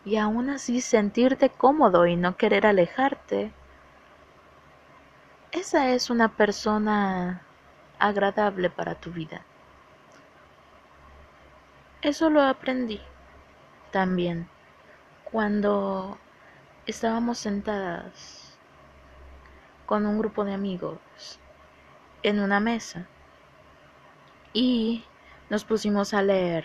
[0.05, 3.53] y aún así sentirte cómodo y no querer alejarte,
[5.53, 7.43] esa es una persona
[7.99, 9.43] agradable para tu vida.
[12.03, 13.01] Eso lo aprendí
[13.91, 14.49] también
[15.25, 16.19] cuando
[16.87, 18.57] estábamos sentadas
[19.87, 20.99] con un grupo de amigos
[22.23, 23.07] en una mesa
[24.53, 25.05] y
[25.51, 26.65] nos pusimos a leer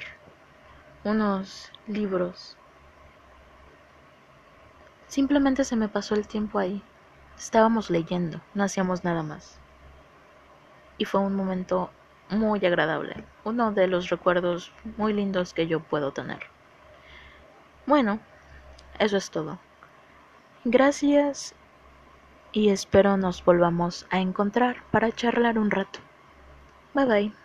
[1.03, 2.57] unos libros.
[5.07, 6.81] Simplemente se me pasó el tiempo ahí.
[7.37, 9.59] Estábamos leyendo, no hacíamos nada más.
[10.97, 11.91] Y fue un momento
[12.29, 16.39] muy agradable, uno de los recuerdos muy lindos que yo puedo tener.
[17.85, 18.19] Bueno,
[18.99, 19.59] eso es todo.
[20.63, 21.53] Gracias
[22.53, 25.99] y espero nos volvamos a encontrar para charlar un rato.
[26.93, 27.42] Bye bye.